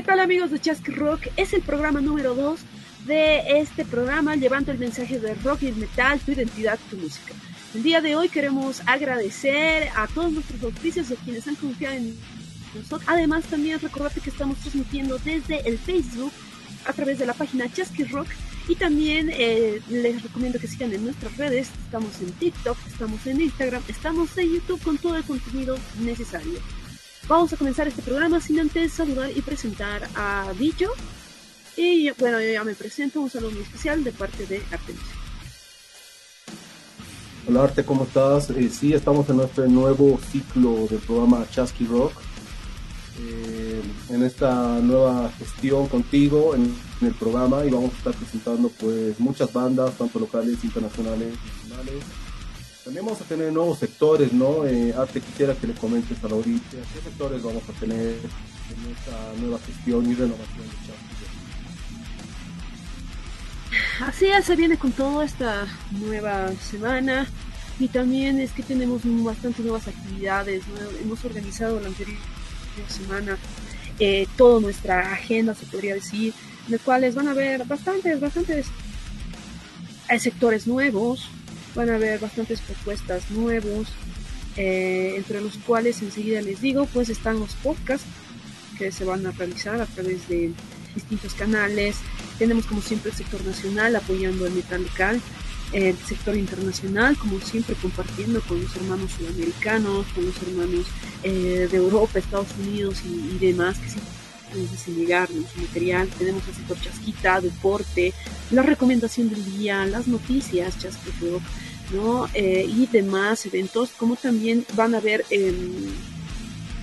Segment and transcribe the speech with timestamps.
[0.00, 1.26] ¿Qué tal amigos de Chasky Rock?
[1.36, 2.60] Es el programa número 2
[3.06, 7.34] de este programa llevando el mensaje de rock y metal, tu identidad, tu música.
[7.74, 12.16] El día de hoy queremos agradecer a todos nuestros auspicios de quienes han confiado en
[12.74, 13.02] nosotros.
[13.08, 16.32] Además también recordarte que estamos transmitiendo desde el Facebook
[16.86, 18.28] a través de la página Chasky Rock
[18.68, 21.68] y también eh, les recomiendo que sigan en nuestras redes.
[21.84, 26.58] Estamos en TikTok, estamos en Instagram, estamos en YouTube con todo el contenido necesario.
[27.30, 30.90] Vamos a comenzar este programa sin antes saludar y presentar a Dillo.
[31.76, 35.00] Y bueno, yo ya me presento, un saludo muy especial de parte de Artemis.
[37.46, 38.50] Hola Arte, ¿cómo estás?
[38.50, 42.14] Eh, sí, estamos en nuestro nuevo ciclo del programa Chasky Rock.
[43.20, 49.20] Eh, en esta nueva gestión contigo en, el programa y vamos a estar presentando pues
[49.20, 51.32] muchas bandas, tanto locales, internacionales,
[51.68, 52.04] nacionales.
[52.94, 54.66] Vamos a tener nuevos sectores, ¿no?
[54.66, 58.92] Eh, Arte, quisiera que le comentes a la audiencia qué sectores vamos a tener en
[58.92, 61.10] esta nueva gestión y renovación de
[64.04, 67.28] Así es, se viene con toda esta nueva semana
[67.78, 70.64] y también es que tenemos bastantes nuevas actividades.
[71.02, 72.18] Hemos organizado la anterior
[72.88, 73.38] semana
[73.98, 76.34] eh, toda nuestra agenda, se podría decir,
[76.66, 78.66] en las cuales van a haber bastantes, bastantes
[80.08, 81.28] eh, sectores nuevos,
[81.74, 83.88] van a haber bastantes propuestas nuevos,
[84.56, 88.06] eh, entre los cuales enseguida les digo, pues están los podcasts
[88.78, 90.52] que se van a realizar a través de
[90.94, 91.96] distintos canales.
[92.38, 95.20] Tenemos como siempre el sector nacional apoyando el metal local,
[95.72, 100.86] el sector internacional, como siempre compartiendo con los hermanos sudamericanos, con los hermanos
[101.22, 104.10] eh, de Europa, Estados Unidos y, demás, que siempre
[104.56, 106.08] nos hacen llegar su material.
[106.18, 108.12] Tenemos el sector chasquita, deporte,
[108.50, 111.40] la recomendación del día, las noticias, chasquito,
[111.92, 112.28] ¿no?
[112.34, 115.24] Eh, y demás eventos, como también van a haber...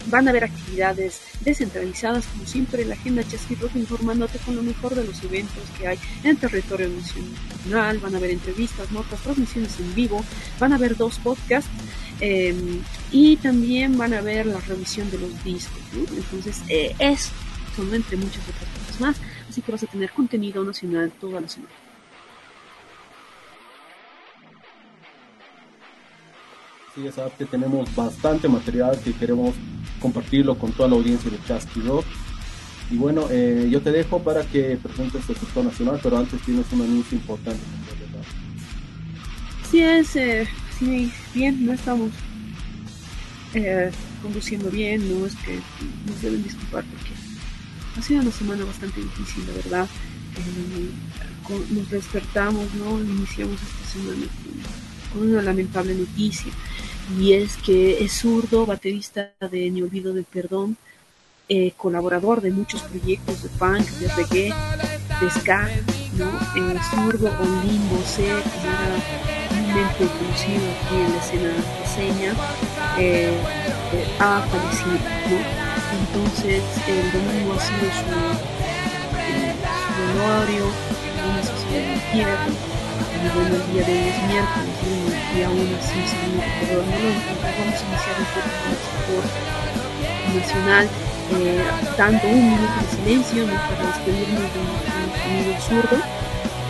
[0.10, 4.96] Van a haber actividades descentralizadas, como siempre, la agenda Chasqui Rock informándote con lo mejor
[4.96, 8.00] de los eventos que hay en territorio nacional.
[8.00, 10.24] Van a haber entrevistas, notas, transmisiones en vivo,
[10.62, 11.70] van a haber dos podcasts
[12.22, 12.80] em,
[13.12, 15.82] y también van a ver la revisión de los discos.
[15.94, 17.30] Entonces, eh, es
[17.78, 19.18] son entre muchas otras cosas más.
[19.58, 21.74] Así que vas a tener contenido nacional toda la semana.
[26.94, 29.56] Sí, ya sabes que tenemos bastante material que queremos
[30.00, 32.06] compartirlo con toda la audiencia de Chasky Rock.
[32.92, 36.72] Y bueno, eh, yo te dejo para que presentes el sector nacional, pero antes tienes
[36.72, 37.64] un anuncio importante.
[39.72, 40.48] Sí, es, eh,
[40.78, 42.12] sí, bien, no estamos
[43.56, 43.90] eh,
[44.22, 45.60] conduciendo bien, no es que
[46.06, 47.17] nos deben disculpar porque
[47.98, 49.88] ha sido una semana bastante difícil, la verdad.
[51.70, 53.00] nos despertamos, ¿no?
[53.00, 54.28] Iniciamos esta semana
[55.14, 56.52] con una lamentable noticia
[57.18, 60.78] y es que es zurdo, baterista de Ni Olvido del Perdón,
[61.50, 64.54] eh, colaborador de muchos proyectos de punk, de reggae,
[65.22, 65.70] de ska,
[66.18, 66.28] ¿no?
[66.28, 69.28] Eh, zurdo con limbo, sé que era
[69.74, 71.54] mente conocido aquí en la escena
[71.96, 72.34] seña,
[73.00, 73.32] eh,
[73.94, 75.00] eh, ha fallecido,
[75.30, 75.67] ¿no?
[75.98, 78.06] Entonces el domingo ha sido su,
[79.98, 80.66] velorio,
[81.26, 86.46] una sociedad tierra, y bueno, el día de hoy es miércoles y, aún así seguimos
[86.62, 87.18] recordándolo.
[87.18, 89.24] Entonces vamos a iniciar un poco con el sector
[90.38, 90.86] nacional,
[91.32, 91.66] eh,
[92.28, 93.54] un minuto de silencio ¿no?
[93.54, 94.94] para despedirnos de nuestro
[95.26, 95.98] amigo zurdo.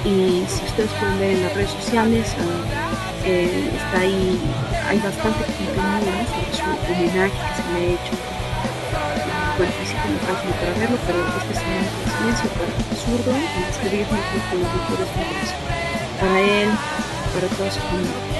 [0.05, 4.39] Y si ustedes pueden ver en las redes sociales, uh, eh, está ahí,
[4.87, 8.36] hay bastante contenido sobre su homenaje que se le ha hecho.
[9.57, 11.61] Bueno, visiten la página para verlo, pero este es
[12.53, 14.19] para el zurdo y despedirnos
[14.51, 15.09] con los mejores
[16.19, 16.69] para él,
[17.33, 18.36] para toda su familia.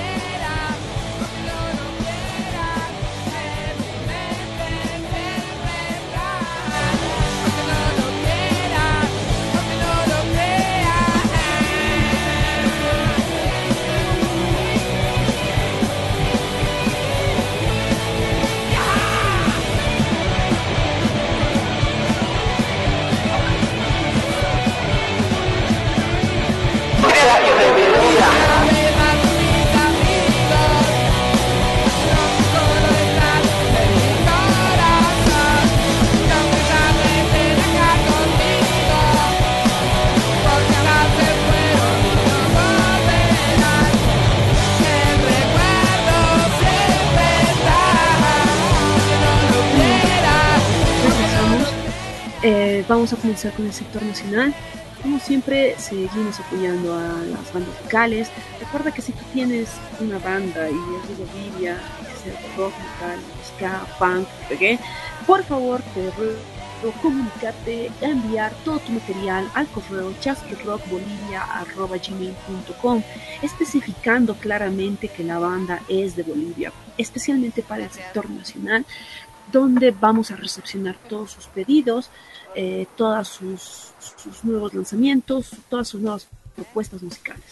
[52.88, 54.54] Vamos a comenzar con el sector nacional.
[55.02, 58.30] Como siempre, seguimos apoyando a las bandas locales.
[58.60, 59.70] Recuerda que si tú tienes
[60.00, 61.78] una banda y es de Bolivia,
[62.24, 64.80] sea rock, metal, ska, punk, reggae,
[65.26, 66.38] por favor te ruego
[67.02, 73.02] comunicarte, enviar todo tu material al correo chasquirockbolivia.com
[73.42, 78.86] especificando claramente que la banda es de Bolivia, especialmente para el sector nacional,
[79.52, 82.12] donde vamos a recepcionar todos sus pedidos,
[82.60, 87.44] eh, todos sus, sus nuevos lanzamientos, todas sus nuevas propuestas musicales.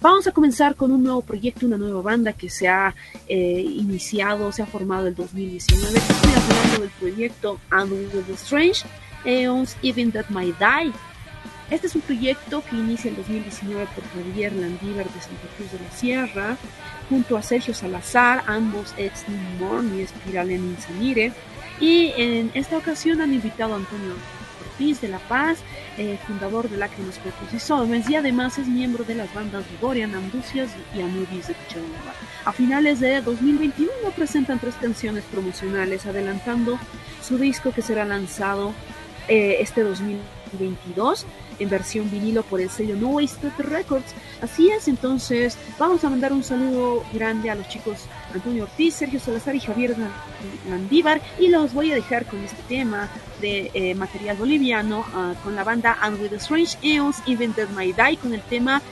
[0.00, 2.94] Vamos a comenzar con un nuevo proyecto, una nueva banda que se ha
[3.26, 5.98] eh, iniciado, se ha formado el 2019.
[5.98, 8.86] Estoy hablando del proyecto the Strange,
[9.24, 10.92] Eons Even That Might Die.
[11.68, 15.80] Este es un proyecto que inicia en 2019 por Javier Landívar de Santa Cruz de
[15.80, 16.56] la Sierra,
[17.10, 19.24] junto a Sergio Salazar, ambos ex
[19.58, 21.32] Morn y Espiral en Insanire.
[21.80, 24.14] Y en esta ocasión han invitado a Antonio
[24.78, 25.58] de La Paz,
[25.96, 30.14] eh, fundador de Lágrimas, Cuerpos y Sodomens, y además es miembro de las bandas Dorian,
[30.14, 32.12] Anducias y Anubis de Cochabamba.
[32.44, 36.78] A finales de 2021 presentan tres canciones promocionales, adelantando
[37.22, 38.74] su disco que será lanzado
[39.28, 41.24] eh, este 2022
[41.58, 44.14] en versión vinilo por el sello No Wasted Records.
[44.42, 49.20] Así es, entonces vamos a mandar un saludo grande a los chicos Antonio Ortiz, Sergio
[49.20, 49.96] Salazar y Javier
[50.68, 53.08] Landívar y los voy a dejar con este tema
[53.40, 57.92] de eh, material boliviano uh, con la banda And With The Strange Eons Invented My
[57.92, 58.82] Die con el tema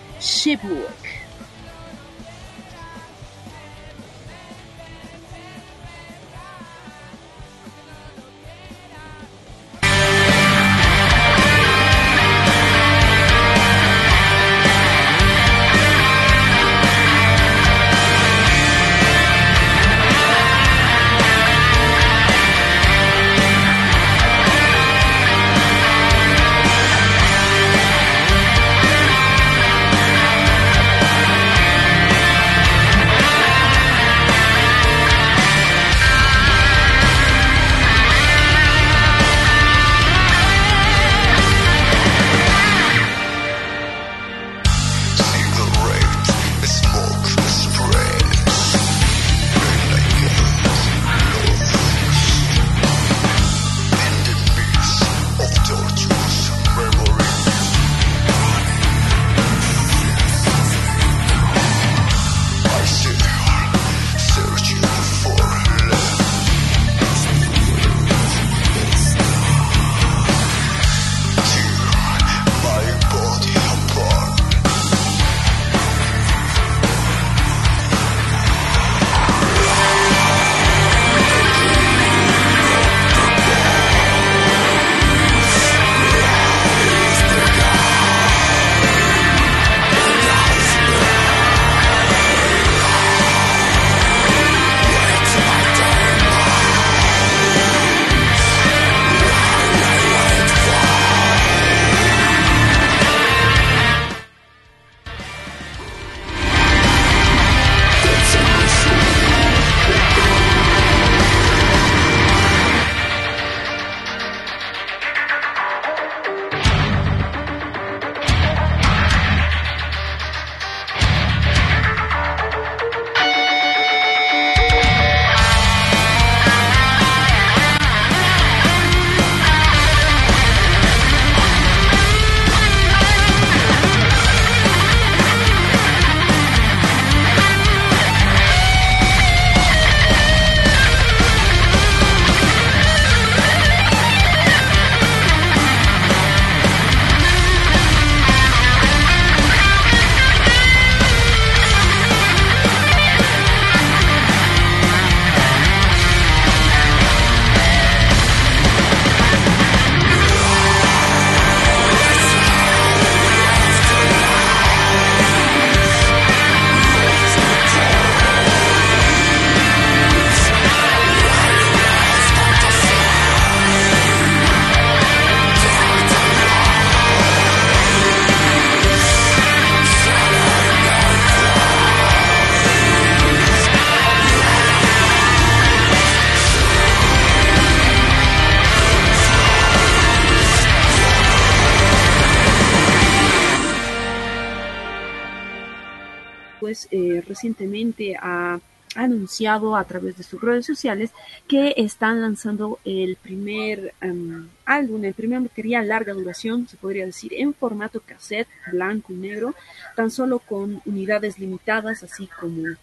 [196.73, 197.27] Shipwork.
[197.27, 198.61] recientemente ha
[198.95, 201.11] anunciado a través de sus redes sociales
[201.49, 207.35] que están lanzando el primer em, álbum, el primer material larga duración, se podría decir,
[207.35, 209.55] en formato cassette, blanco y negro,
[209.97, 212.77] tan solo con unidades limitadas, así como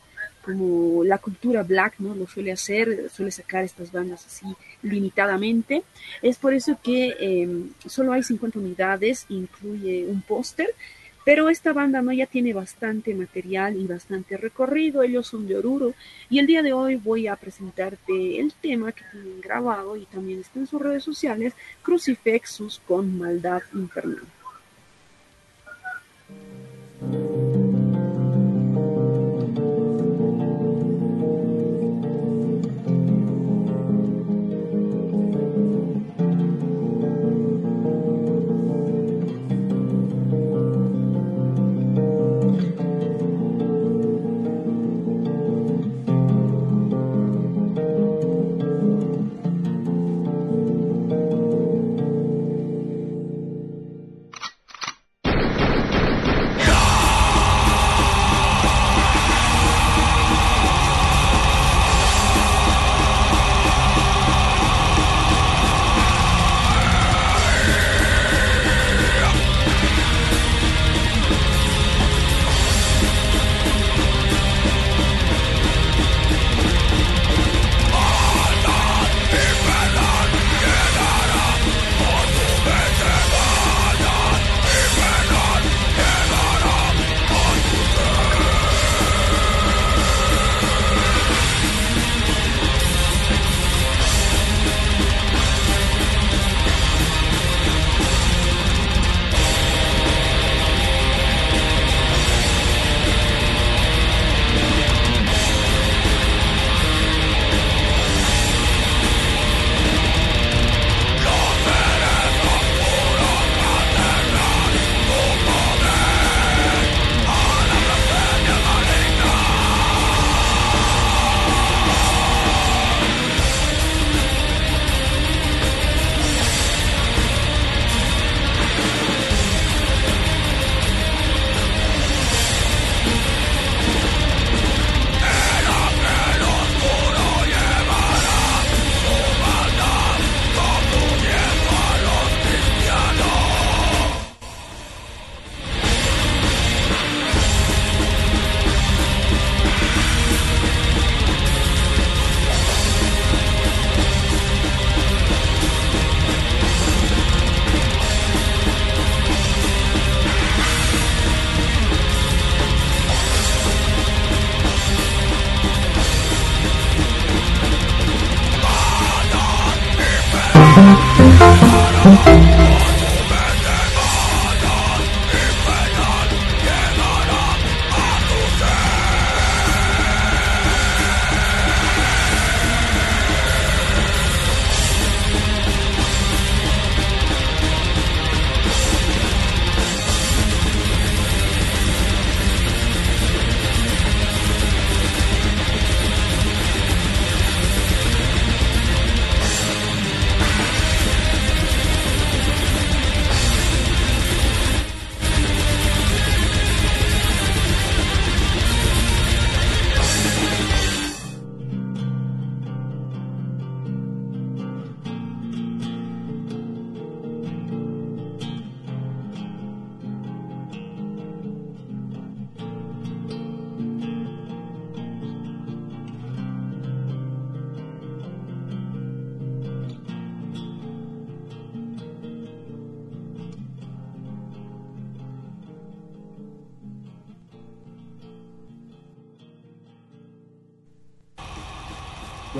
[0.43, 2.15] como la cultura black, ¿no?
[2.15, 4.47] Lo suele hacer, suele sacar estas bandas así
[4.81, 5.83] limitadamente.
[6.23, 10.73] Es por eso que em, solo hay 50 unidades, incluye un póster,
[11.23, 15.03] pero esta banda no ya tiene bastante material y bastante recorrido.
[15.03, 15.93] Ellos son de Oruro
[16.29, 20.39] y el día de hoy voy a presentarte el tema que tienen grabado y también
[20.39, 24.25] está en sus redes sociales, Crucifixus con Maldad Infernal.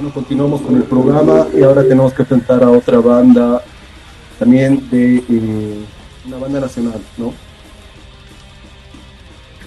[0.09, 3.63] Continuamos con el programa y ahora tenemos que presentar a otra banda,
[4.39, 5.85] también de eh,
[6.25, 7.33] una banda nacional, ¿no?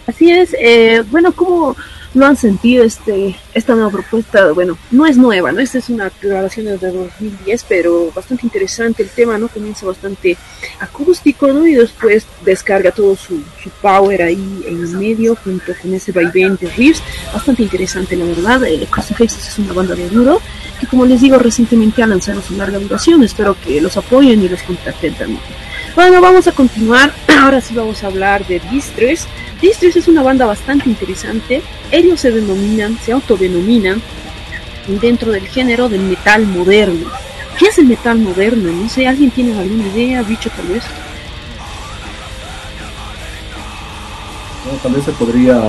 [0.06, 1.76] Así es, eh, bueno, como
[2.14, 4.52] no han sentido este esta nueva propuesta?
[4.52, 5.60] Bueno, no es nueva, ¿no?
[5.60, 9.48] Esta es una grabación de 2010, pero bastante interesante el tema, ¿no?
[9.48, 10.36] Comienza bastante
[10.80, 11.66] acústico, ¿no?
[11.66, 16.56] Y después descarga todo su, su power ahí en el medio, junto con ese vaivén
[16.56, 17.02] de riffs.
[17.32, 18.64] Bastante interesante, la verdad.
[18.64, 20.40] El Crucifixes es una banda de duro
[20.80, 23.22] que, como les digo, recientemente ha lanzado su larga duración.
[23.22, 25.40] Espero que los apoyen y los contacten también.
[25.94, 27.14] Bueno, vamos a continuar.
[27.40, 29.26] Ahora sí vamos a hablar de Distress.
[29.60, 31.62] Distress es una banda bastante interesante.
[31.90, 34.02] Ellos se denominan, se autodenominan
[35.00, 37.08] dentro del género del metal moderno.
[37.58, 38.72] ¿Qué es el metal moderno?
[38.72, 40.82] No sé, ¿alguien tiene alguna idea, bicho tal vez?
[44.82, 45.60] tal vez se podría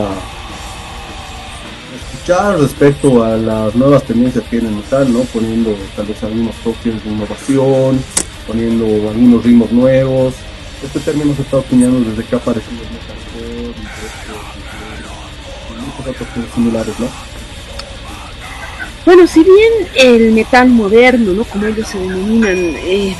[1.96, 5.20] escuchar respecto a las nuevas tendencias que vienen metal, ¿no?
[5.25, 8.01] Poniendo tal vez algunos toques de innovación,
[8.48, 10.34] poniendo algunos ritmos nuevos.
[10.84, 13.75] Este término se está acuñando desde que ha aparecido el metalcore
[15.70, 17.35] y, muchos otros similares, ¿no?
[19.06, 21.44] Bueno, si bien el metal moderno, ¿no?
[21.44, 23.16] Como ellos se denominan, eh,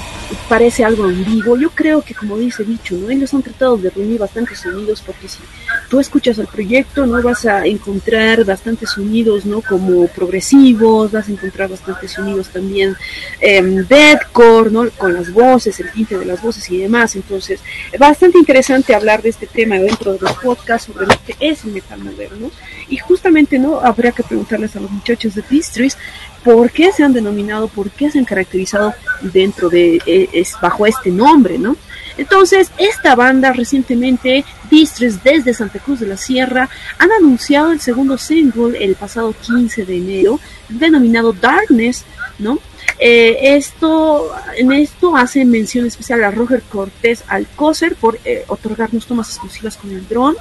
[0.50, 1.58] parece algo ambiguo.
[1.58, 3.10] Yo creo que, como dice dicho, ¿no?
[3.10, 5.40] ellos han tratado de reunir bastantes sonidos porque si
[5.90, 9.62] tú escuchas el proyecto, no vas a encontrar bastantes sonidos, ¿no?
[9.62, 12.96] Como progresivos, vas a encontrar bastantes sonidos también
[13.40, 14.90] eh, deadcore, ¿no?
[14.92, 17.16] Con las voces, el tinte de las voces y demás.
[17.16, 17.60] Entonces,
[18.00, 21.72] bastante interesante hablar de este tema dentro de los podcasts sobre lo que es el
[21.72, 22.52] metal moderno.
[22.90, 23.80] Y justamente, ¿no?
[23.80, 25.98] Habría que preguntarles a los muchachos de Pistries
[26.46, 30.86] por qué se han denominado, por qué se han caracterizado dentro de, eh, es, bajo
[30.86, 31.76] este nombre, ¿no?
[32.18, 38.18] Entonces, esta banda recientemente, Distress desde Santa Cruz de la Sierra, han anunciado el segundo
[38.20, 42.06] single el pasado 15 de enero, denominado Darkness,
[42.38, 42.60] ¿no?
[43.00, 49.30] Eh, esto, en esto hace mención especial a Roger Cortés Alcócer por eh, otorgarnos tomas
[49.30, 50.36] exclusivas con el dron.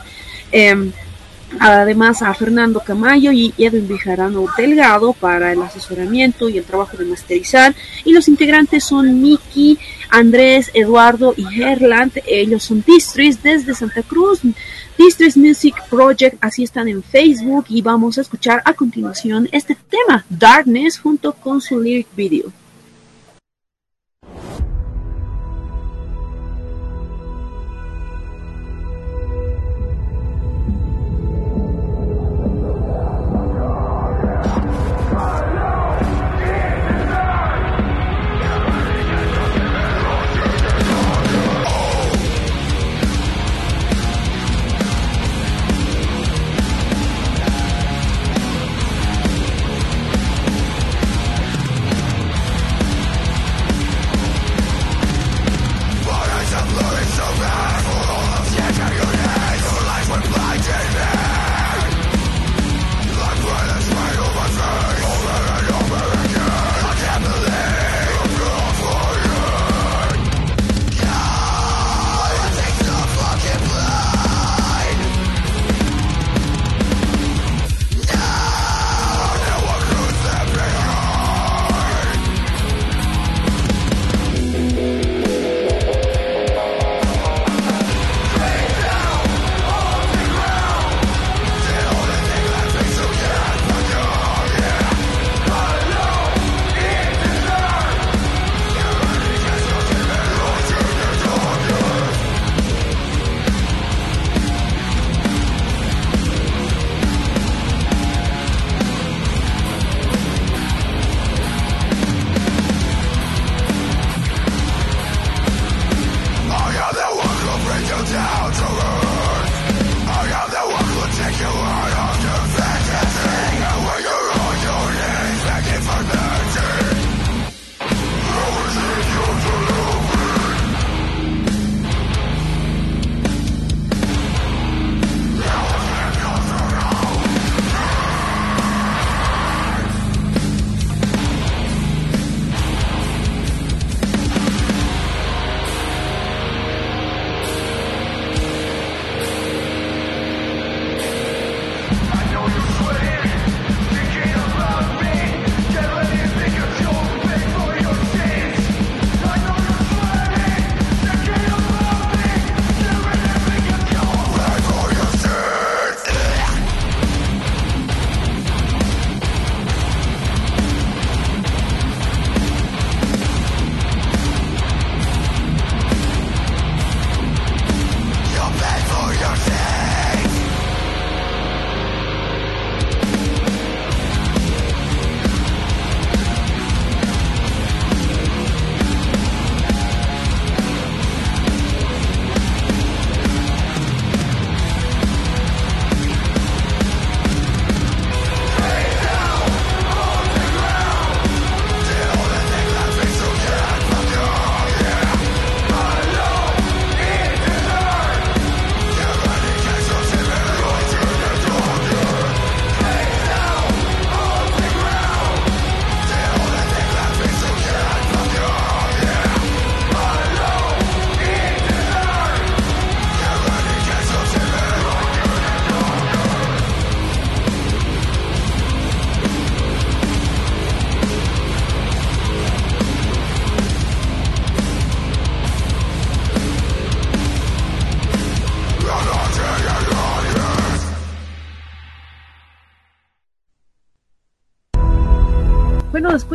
[0.53, 0.93] Eh,
[1.61, 7.05] Además a Fernando Camayo y Edwin Bejarano Delgado para el asesoramiento y el trabajo de
[7.05, 7.75] masterizar.
[8.05, 9.79] Y los integrantes son Miki,
[10.11, 12.13] Andrés, Eduardo y Herland.
[12.27, 14.41] Ellos son Distris desde Santa Cruz.
[14.97, 20.25] Distris Music Project, así están en Facebook y vamos a escuchar a continuación este tema,
[20.31, 22.53] Darkness, junto con su lyric video.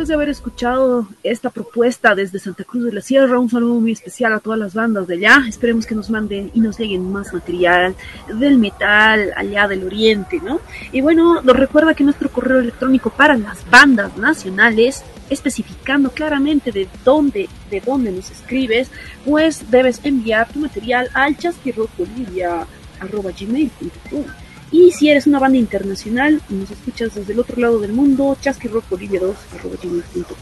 [0.00, 3.92] Después de haber escuchado esta propuesta desde Santa Cruz de la Sierra, un saludo muy
[3.92, 5.44] especial a todas las bandas de allá.
[5.46, 7.94] Esperemos que nos manden y nos lleguen más material
[8.32, 10.62] del metal allá del oriente, ¿no?
[10.90, 16.88] Y bueno, nos recuerda que nuestro correo electrónico para las bandas nacionales, especificando claramente de
[17.04, 18.90] dónde, de dónde nos escribes,
[19.26, 24.24] pues debes enviar tu material al chasquirrocolivia.com.
[24.72, 28.36] Y si eres una banda internacional y nos escuchas desde el otro lado del mundo,
[28.40, 30.36] chasquirrockbolivia2.com.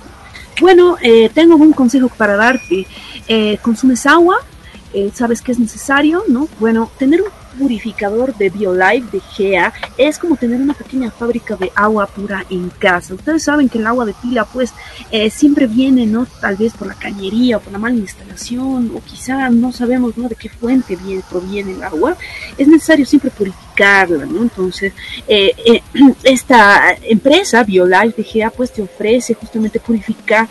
[0.60, 2.86] Bueno, eh, tengo un consejo para darte.
[3.26, 4.38] Eh, consumes agua,
[4.92, 6.48] eh, sabes que es necesario, ¿no?
[6.58, 11.72] Bueno, tener un purificador de BioLife de GEA es como tener una pequeña fábrica de
[11.74, 13.14] agua pura en casa.
[13.14, 14.72] Ustedes saben que el agua de pila pues
[15.10, 16.26] eh, siempre viene, ¿no?
[16.40, 20.28] Tal vez por la cañería o por la mala instalación o quizá no sabemos, ¿no?
[20.28, 22.16] De qué fuente viene, proviene el agua.
[22.56, 24.42] Es necesario siempre purificarla, ¿no?
[24.42, 24.92] Entonces,
[25.26, 25.82] eh, eh,
[26.22, 30.48] esta empresa BioLife de GEA pues te ofrece justamente purificar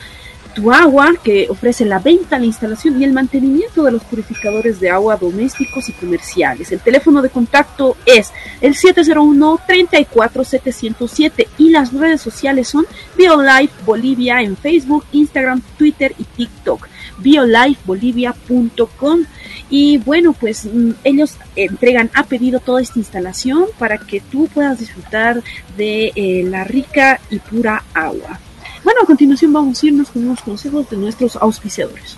[0.58, 4.89] tu agua, que ofrece la venta, la instalación y el mantenimiento de los purificadores de
[4.89, 6.72] agua domésticos y comerciales.
[6.72, 14.58] El teléfono de contacto es el 701-34707 y las redes sociales son BioLife Bolivia en
[14.58, 16.88] Facebook, Instagram, Twitter y TikTok.
[17.20, 19.26] BioLifeBolivia.com
[19.70, 24.80] y bueno, pues mm, ellos entregan a pedido toda esta instalación para que tú puedas
[24.80, 25.43] disfrutar
[25.78, 28.39] de eh, la rica y pura agua.
[28.84, 32.18] Bueno, a continuación vamos a irnos con unos consejos de nuestros auspiciadores.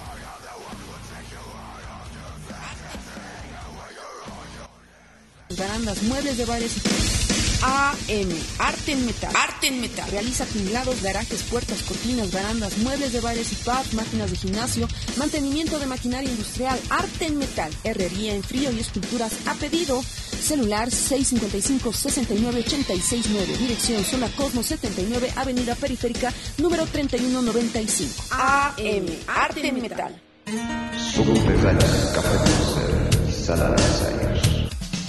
[6.08, 7.29] Muebles de
[7.62, 9.36] AM, Arte en Metal.
[9.36, 10.10] Arte en Metal.
[10.10, 15.78] Realiza tinglados, garajes, puertas, cortinas, barandas, muebles de bares y pubs, máquinas de gimnasio, mantenimiento
[15.80, 20.02] de maquinaria industrial, Arte en Metal, herrería en frío y esculturas a pedido.
[20.04, 23.58] Celular 655-6986-9.
[23.58, 28.24] Dirección Zona Cosmos 79, Avenida Periférica, número 3195.
[28.32, 30.22] AM, Arte en Metal.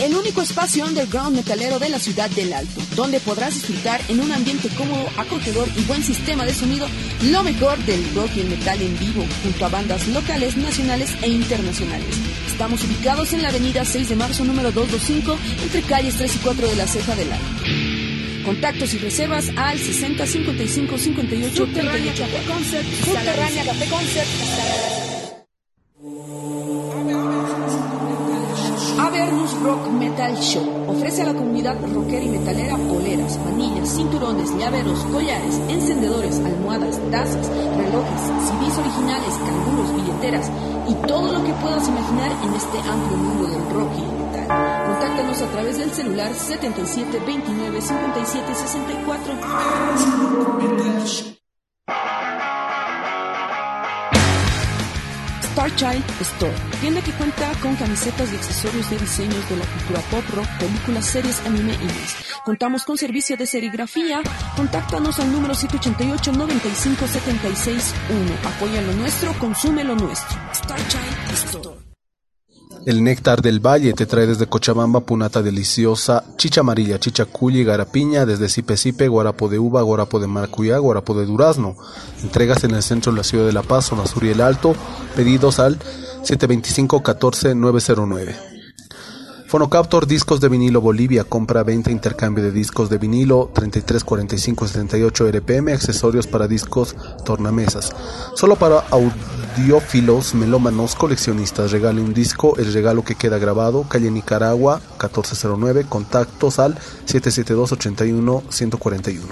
[0.01, 4.33] El único espacio underground metalero de la ciudad del Alto, donde podrás disfrutar en un
[4.33, 6.87] ambiente cómodo, acogedor y buen sistema de sonido
[7.25, 11.29] lo mejor del rock y el metal en vivo, junto a bandas locales, nacionales e
[11.29, 12.17] internacionales.
[12.47, 16.69] Estamos ubicados en la avenida 6 de marzo número 225, entre calles 3 y 4
[16.69, 17.47] de la Ceja del Alto.
[18.47, 22.87] Contactos y reservas al 60 55 58 Subterránea Café Concert.
[23.05, 24.29] Subterránea Café Concert.
[29.01, 35.01] Avernus Rock Metal Show ofrece a la comunidad rockera y metalera poleras, manillas, cinturones, llaveros,
[35.11, 40.51] collares, encendedores, almohadas, tazas, relojes, CDs originales, canguros, billeteras
[40.87, 44.49] y todo lo que puedas imaginar en este amplio mundo del rock y metal.
[44.87, 49.33] Contáctanos a través del celular 77 29 57 64.
[55.81, 60.23] Starchild Store, tienda que cuenta con camisetas y accesorios de diseños de la cultura pop,
[60.35, 62.17] rock, películas, series, anime y más.
[62.45, 64.21] Contamos con servicio de serigrafía.
[64.57, 68.55] Contáctanos al número 788 95 76 1.
[68.55, 70.39] Apoya lo nuestro, consume lo nuestro.
[70.53, 71.90] Starchild Store.
[72.87, 77.27] El néctar del valle te trae desde Cochabamba punata deliciosa, chicha amarilla, chicha
[77.67, 81.77] garapiña, desde Sipe Sipe, guarapo de uva, guarapo de maracuyá, guarapo de durazno.
[82.23, 84.75] Entregas en el centro de la ciudad de La Paz, zona sur y el alto.
[85.15, 85.79] Pedidos al
[86.23, 88.60] 725-14-909.
[89.51, 95.29] Fonocaptor Discos de Vinilo Bolivia, compra, venta, intercambio de discos de vinilo 33 45 78
[95.29, 97.93] RPM, accesorios para discos, tornamesas.
[98.37, 101.73] Solo para audiófilos, melómanos, coleccionistas.
[101.73, 108.45] Regale un disco, el regalo que queda grabado, calle Nicaragua 1409, contactos al 772 81
[108.51, 109.27] 141.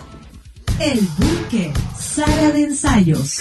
[0.81, 3.39] El Búnker, sala de ensayos.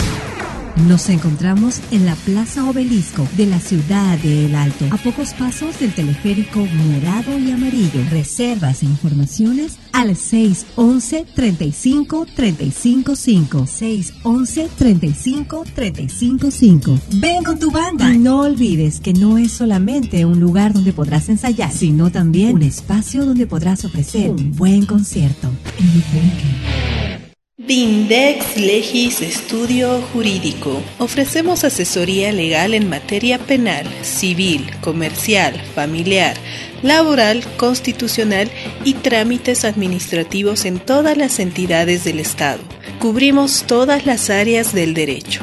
[0.86, 5.80] Nos encontramos en la Plaza Obelisco de la ciudad de El Alto, a pocos pasos
[5.80, 8.02] del teleférico morado y amarillo.
[8.12, 17.00] Reservas e informaciones al 611 35 355 611 35 355.
[17.16, 21.28] Ven con tu banda y no olvides que no es solamente un lugar donde podrás
[21.28, 25.50] ensayar, sino también un espacio donde podrás ofrecer un buen concierto.
[25.80, 27.27] El.
[27.60, 30.80] Vindex Legis Estudio Jurídico.
[31.00, 36.38] Ofrecemos asesoría legal en materia penal, civil, comercial, familiar,
[36.84, 38.52] laboral, constitucional
[38.86, 42.60] y trámites administrativos en todas las entidades del Estado.
[43.00, 45.41] Cubrimos todas las áreas del derecho.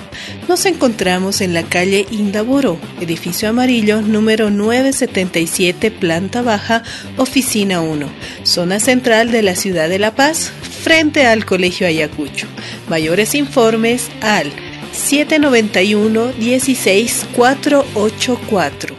[0.49, 6.85] Nos encontramos en la calle Indaburo, edificio amarillo número 977, planta baja,
[7.17, 8.09] oficina 1,
[8.45, 10.53] zona central de la ciudad de La Paz,
[10.85, 12.47] frente al Colegio Ayacucho.
[12.89, 14.53] Mayores informes al
[14.93, 18.95] 791 16484.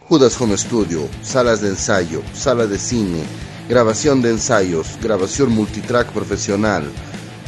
[0.00, 3.20] Judas Home Studio, salas de ensayo, sala de cine,
[3.68, 6.90] grabación de ensayos, grabación multitrack profesional,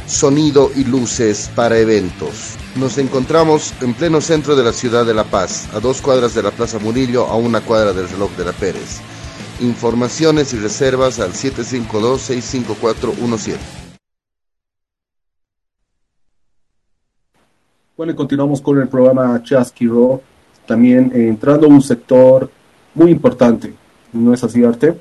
[0.05, 2.57] sonido y luces para eventos.
[2.75, 6.43] Nos encontramos en pleno centro de la ciudad de La Paz, a dos cuadras de
[6.43, 9.01] la Plaza Murillo, a una cuadra del reloj de la Pérez.
[9.61, 13.57] Informaciones y reservas al 752-65417.
[17.95, 20.23] Bueno, y continuamos con el programa Chasky Rock,
[20.65, 22.49] también entrando a un sector
[22.95, 23.75] muy importante,
[24.11, 24.99] ¿no es así, Arte?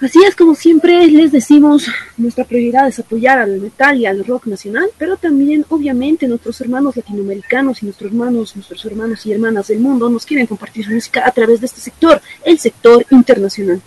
[0.00, 1.86] Así es, como siempre les decimos,
[2.16, 6.96] nuestra prioridad es apoyar al metal y al rock nacional, pero también, obviamente, nuestros hermanos
[6.96, 11.30] latinoamericanos y nuestros hermanos, nuestros hermanos y hermanas del mundo nos quieren compartir música a
[11.32, 13.82] través de este sector, el sector internacional.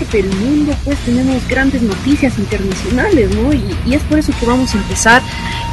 [0.00, 3.52] Del mundo pues tenemos grandes noticias internacionales, ¿no?
[3.52, 5.22] Y, es por eso que vamos a empezar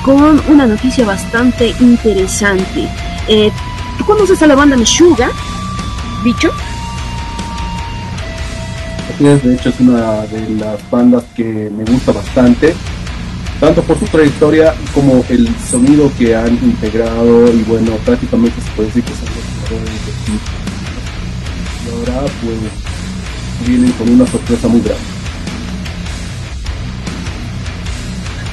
[0.03, 2.87] con una noticia bastante interesante.
[3.27, 3.49] Eh,
[3.97, 5.29] ¿Tú conoces a la banda Meshuga,
[6.23, 6.51] bicho?
[9.19, 12.73] Es, de hecho es una de las bandas que me gusta bastante,
[13.59, 18.87] tanto por su trayectoria como el sonido que han integrado y bueno, prácticamente se puede
[18.87, 20.11] decir que son los de
[21.85, 22.88] Y ahora pues
[23.65, 25.19] vienen con una sorpresa muy grande.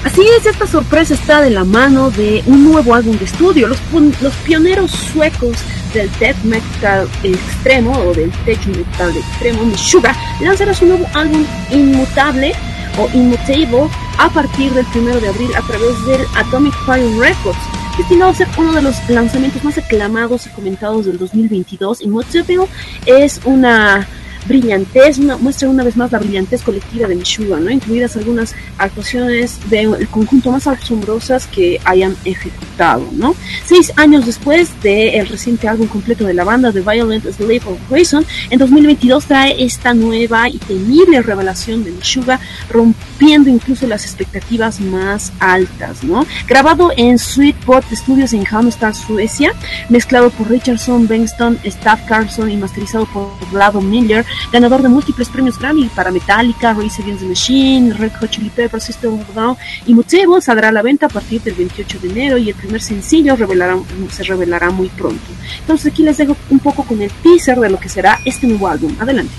[0.07, 3.69] Así es, esta sorpresa está de la mano de un nuevo álbum de estudio.
[3.69, 5.59] Los, pioneros suecos
[5.93, 12.55] del death metal extremo o del tech metal extremo, Meshuggah, lanzará su nuevo álbum Inmutable
[12.99, 17.59] o Immutable a partir del 1 de abril a través del Atomic Fire Records
[17.99, 22.03] destinado a ser uno de los lanzamientos más aclamados y comentados del 2022.
[22.03, 22.69] Immutable
[23.07, 24.07] es una
[24.47, 27.71] brillantez, una, muestra una vez más la brillantez colectiva de Meshuggah, ¿no?
[27.71, 33.07] incluidas algunas actuaciones del conjunto más asombrosas que hayan ejecutado.
[33.13, 33.35] ¿no?
[33.65, 38.25] Seis años después del reciente álbum completo de la banda, The Violent Slave of Poison,
[38.51, 45.33] en 2022 trae esta nueva y temible revelación de Meshuggah, rompiendo incluso las expectativas más
[45.41, 46.05] altas.
[46.05, 46.27] ¿no?
[46.47, 49.53] Grabado en Sweetpot Studios en Halmstad, Suecia,
[49.89, 55.59] mezclado por Richardson, Bengston, Staff Carlson y masterizado por Vlado Miller, ganador de múltiples premios
[55.59, 59.95] Grammy para Metallica, Race Against the Machine, Red Hot Chili Peppers, System of Down y
[59.95, 63.37] Mutable saldrá a la venta a partir del 28 de enero y el primer sencillo
[63.37, 63.77] revelará,
[64.11, 65.25] se revelará muy pronto.
[65.61, 68.69] Entonces aquí les dejo un poco con el teaser de lo que será este nuevo
[68.69, 68.95] álbum.
[68.99, 69.33] Adelante.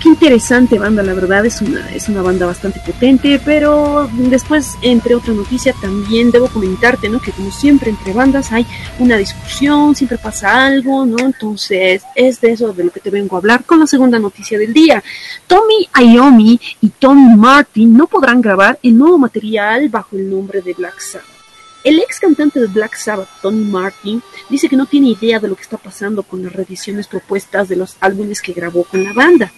[0.00, 5.14] Qué interesante banda, la verdad es una, es una banda bastante potente, pero después, entre
[5.14, 7.20] otra noticia, también debo comentarte, ¿no?
[7.20, 8.66] Que como siempre entre bandas hay
[8.98, 11.18] una discusión, siempre pasa algo, ¿no?
[11.18, 14.58] Entonces, es de eso de lo que te vengo a hablar con la segunda noticia
[14.58, 15.04] del día.
[15.46, 20.72] Tommy Iommi y Tony Martin no podrán grabar el nuevo material bajo el nombre de
[20.72, 21.28] Black Sabbath.
[21.84, 25.54] El ex cantante de Black Sabbath, Tony Martin, dice que no tiene idea de lo
[25.54, 29.52] que está pasando con las reediciones propuestas de los álbumes que grabó con la banda.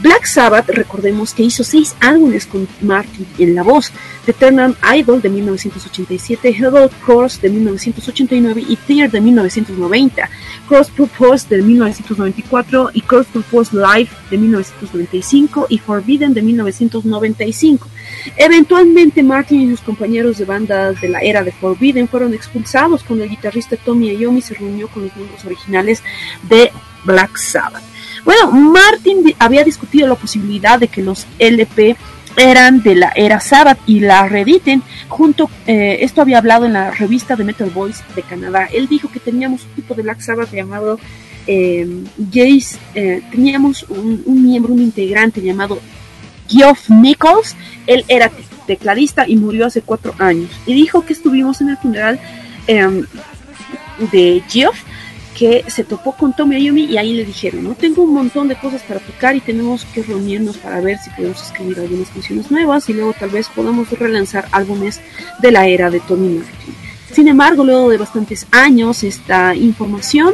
[0.00, 3.92] Black Sabbath, recordemos que hizo seis álbumes con Martin en la voz:
[4.24, 10.28] The Eternal Idol de 1987, Hello Cross de 1989 y Tear de 1990,
[10.68, 17.88] Cross Purpose de 1994 y Cross Purpose Live de 1995 y Forbidden de 1995.
[18.36, 23.24] Eventualmente Martin y sus compañeros de banda de la era de Forbidden fueron expulsados cuando
[23.24, 26.02] el guitarrista Tommy Iommi se reunió con los miembros originales
[26.48, 26.70] de
[27.04, 27.95] Black Sabbath.
[28.26, 31.96] Bueno, Martin había discutido la posibilidad de que los LP
[32.36, 36.90] eran de la era Sabbath y la reediten junto eh, esto había hablado en la
[36.90, 38.68] revista de Metal Boys de Canadá.
[38.70, 40.98] Él dijo que teníamos un tipo de Black Sabbath llamado
[41.46, 41.88] eh,
[42.28, 45.78] Jace eh, teníamos un, un, miembro un integrante llamado
[46.48, 47.54] Geoff Nichols.
[47.86, 48.30] Él era
[48.66, 50.50] tecladista y murió hace cuatro años.
[50.66, 52.20] Y dijo que estuvimos en el funeral
[52.66, 53.06] em,
[54.10, 54.82] de Geoff
[55.36, 58.56] que se topó con Tommy Iommi y ahí le dijeron, no tengo un montón de
[58.56, 62.88] cosas para tocar y tenemos que reunirnos para ver si podemos escribir algunas canciones nuevas
[62.88, 65.00] y luego tal vez podamos relanzar álbumes
[65.40, 66.74] de la era de Tommy Martin.
[67.12, 70.32] Sin embargo, luego de bastantes años, esta información,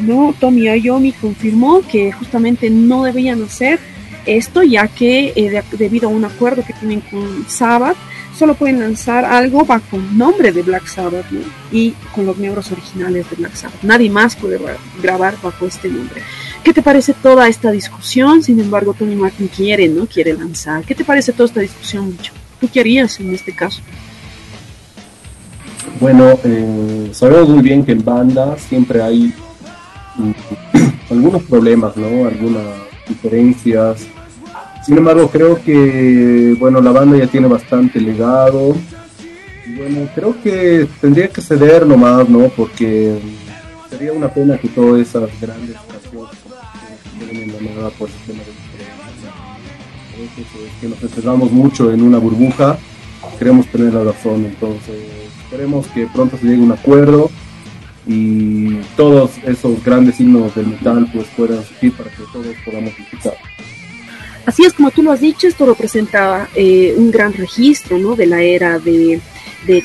[0.00, 3.78] no, Tommy Ayomi confirmó que justamente no debían hacer
[4.26, 7.96] esto, ya que eh, debido a un acuerdo que tienen con Sabbath,
[8.40, 11.26] solo pueden lanzar algo bajo el nombre de Black Sabbath
[11.70, 13.82] y con los miembros originales de Black Sabbath.
[13.82, 14.58] Nadie más puede
[15.02, 16.22] grabar bajo este nombre.
[16.64, 18.42] ¿Qué te parece toda esta discusión?
[18.42, 20.06] Sin embargo, Tony Martin quiere, ¿no?
[20.06, 20.84] Quiere lanzar.
[20.84, 22.32] ¿Qué te parece toda esta discusión, mucho?
[22.58, 23.82] ¿Tú qué harías en este caso?
[26.00, 29.34] Bueno, eh, sabemos muy bien que en banda siempre hay
[30.16, 30.30] mm,
[31.10, 32.26] algunos problemas, ¿no?
[32.26, 32.64] Algunas
[33.06, 34.06] diferencias.
[34.90, 38.74] Sin embargo, creo que, bueno, la banda ya tiene bastante legado.
[39.76, 42.48] bueno, creo que tendría que ceder nomás, ¿no?
[42.48, 43.16] Porque
[43.88, 46.34] sería una pena que todas esas grandes canciones
[47.30, 48.50] en la por el tema de
[50.80, 52.76] que nos encerramos mucho en una burbuja,
[53.38, 55.04] queremos tener la razón, entonces
[55.44, 57.30] esperemos que pronto se llegue un acuerdo
[58.08, 63.49] y todos esos grandes signos del metal pues puedan surgir para que todos podamos disfrutar.
[64.50, 68.16] Así es como tú lo has dicho, esto representa eh, un gran registro ¿no?
[68.16, 69.20] de la era de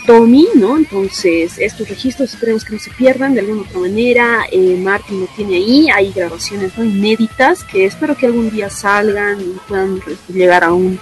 [0.08, 0.76] Tommy, ¿no?
[0.76, 4.46] Entonces, estos registros esperemos que no se pierdan de alguna otra manera.
[4.52, 9.54] Eh, Martin lo tiene ahí, hay grabaciones inéditas que espero que algún día salgan y
[9.68, 10.98] puedan llegar a un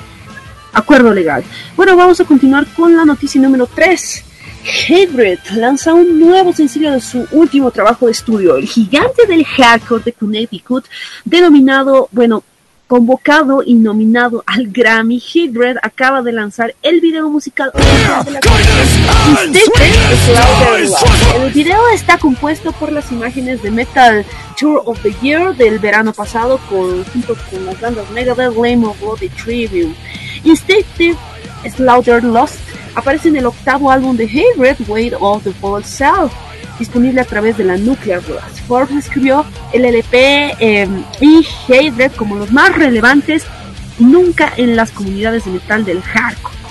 [0.74, 1.46] acuerdo legal.
[1.78, 4.26] Bueno, vamos a continuar con la noticia número 3.
[4.90, 10.04] Hatebreed lanza un nuevo sencillo de su último trabajo de estudio, el gigante del hardcore
[10.04, 10.84] de Connecticut,
[11.24, 12.44] denominado, bueno,
[12.94, 15.20] convocado y nominado al Grammy,
[15.52, 17.72] Red acaba de lanzar el video musical
[21.36, 24.24] El video está compuesto por las imágenes de Metal
[24.60, 29.02] Tour of the Year del verano pasado con, junto con las bandas Megadeth, Lame of
[29.02, 29.96] God y Trivium.
[30.44, 31.18] Instinctive
[31.76, 32.60] Slaughter Lost
[32.94, 36.32] aparece en el octavo álbum de Red, Weight of the Fall Self
[36.80, 38.60] disponible a través de la Nuclear Blast.
[38.68, 43.44] Forbes escribió el LP em, y Hatred como los más relevantes
[44.00, 46.64] nunca en las comunidades de metal del hardcore.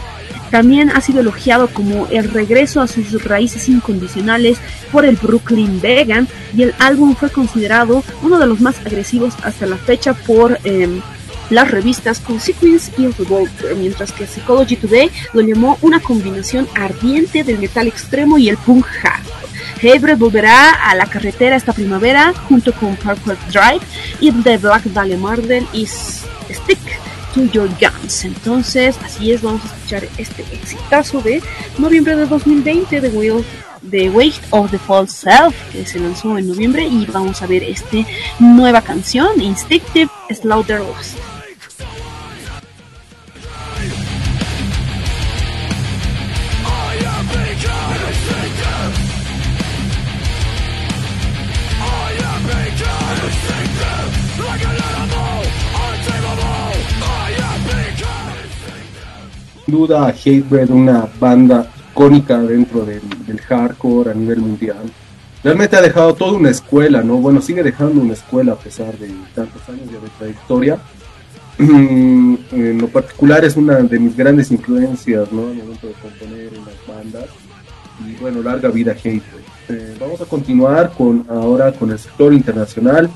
[0.50, 4.58] También ha sido elogiado como el regreso a sus raíces incondicionales
[4.90, 9.64] por el Brooklyn Vegan y el álbum fue considerado uno de los más agresivos hasta
[9.64, 11.00] la fecha por em,
[11.48, 17.58] las revistas Consequence y Revolver, mientras que Psychology Today lo llamó una combinación ardiente del
[17.58, 19.24] metal extremo y el punk hard.
[19.82, 23.80] Hebre volverá a la carretera esta primavera junto con Parkway Drive
[24.20, 26.78] y The Black Dahlia Murder y Stick
[27.34, 28.24] to Your Guns.
[28.24, 31.42] Entonces, así es, vamos a escuchar este exitazo de
[31.78, 33.10] noviembre de 2020 de
[33.90, 37.64] The Weight of the False Self, que se lanzó en noviembre, y vamos a ver
[37.64, 37.98] esta
[38.38, 40.08] nueva canción, Instinctive
[59.72, 59.72] Slaughterhouse.
[59.72, 63.02] duda Hatebreed una banda icónica dentro del,
[63.48, 64.82] hardcore a nivel mundial.
[65.42, 67.16] Realmente ha dejado toda una escuela, ¿no?
[67.16, 70.78] Bueno, sigue dejando una escuela a pesar de tantos años de trayectoria.
[71.58, 75.48] en lo particular es una de mis grandes influencias, ¿no?
[75.48, 77.26] Al momento de componer en las bandas.
[78.06, 79.22] Y bueno, larga vida Hatebreed.
[79.68, 83.10] Eh, vamos a continuar con ahora con el sector internacional.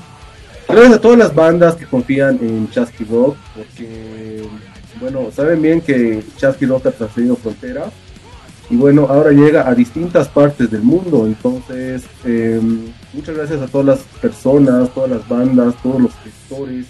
[0.67, 4.16] Gracias a todas las bandas que confían en Chasky Rock, porque
[4.99, 7.91] bueno, saben bien que Chasky Rock ha trascendido fronteras
[8.69, 11.25] y bueno, ahora llega a distintas partes del mundo.
[11.25, 16.87] Entonces, em, muchas gracias a todas las personas, todas las bandas, todos los gestores,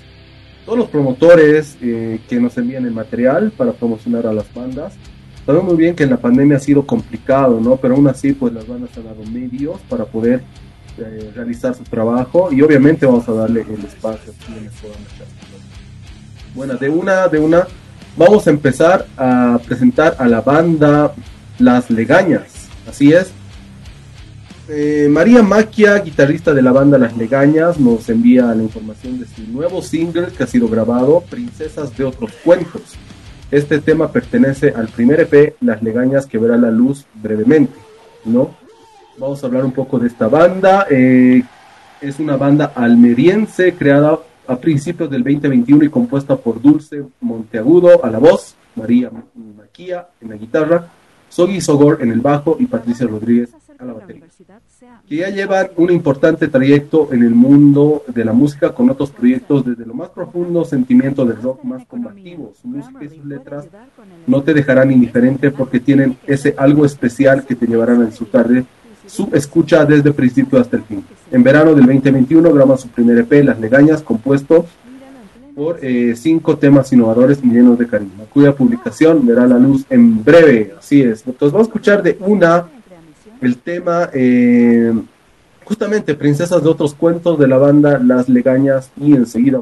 [0.66, 4.94] todos los promotores eh, que nos envían el material para promocionar a las bandas.
[5.46, 7.78] Sabemos muy bien que en la pandemia ha sido complicado, ¿no?
[7.78, 10.42] Pero aún así, pues las bandas han dado medios para poder
[10.98, 14.98] eh, realizar su trabajo y obviamente vamos a darle el espacio a quienes puedan
[16.56, 17.68] Bueno, de una, de una
[18.18, 21.14] vamos a empezar a presentar a la banda
[21.60, 22.68] Las Legañas.
[22.88, 23.32] Así es.
[24.70, 29.42] Eh, María Maquia, guitarrista de la banda Las Legañas, nos envía la información de su
[29.44, 32.82] nuevo single que ha sido grabado, Princesas de otros cuentos.
[33.50, 37.80] Este tema pertenece al primer EP, Las Legañas, que verá la luz brevemente,
[38.26, 38.58] ¿no?
[39.18, 40.86] Vamos a hablar un poco de esta banda.
[40.90, 41.44] Eh,
[42.02, 48.10] es una banda almeriense creada a principios del 2021 y compuesta por Dulce Monteagudo a
[48.10, 49.12] la voz, María
[49.56, 50.88] Maquía en la guitarra,
[51.30, 54.26] Sogi Sogor en el bajo y Patricia Rodríguez a la batería,
[55.08, 59.66] que ya llevan un importante trayecto en el mundo de la música con otros proyectos
[59.66, 62.54] desde lo más profundo sentimiento del rock más combativo.
[62.60, 63.68] Su música y sus letras
[64.26, 68.66] no te dejarán indiferente porque tienen ese algo especial que te llevarán a disfrutar de
[69.08, 71.04] su escucha desde principio hasta el fin.
[71.32, 74.66] En verano del 2021 graban su primer EP, Las Legañas, compuesto
[75.56, 80.24] por eh, cinco temas innovadores y llenos de carisma, cuya publicación verá la luz en
[80.24, 80.74] breve.
[80.78, 81.24] Así es.
[81.26, 82.68] Entonces vamos a escuchar de una
[83.42, 84.94] el tema, eh,
[85.64, 89.62] justamente Princesas de otros cuentos de la banda Las Legañas y enseguida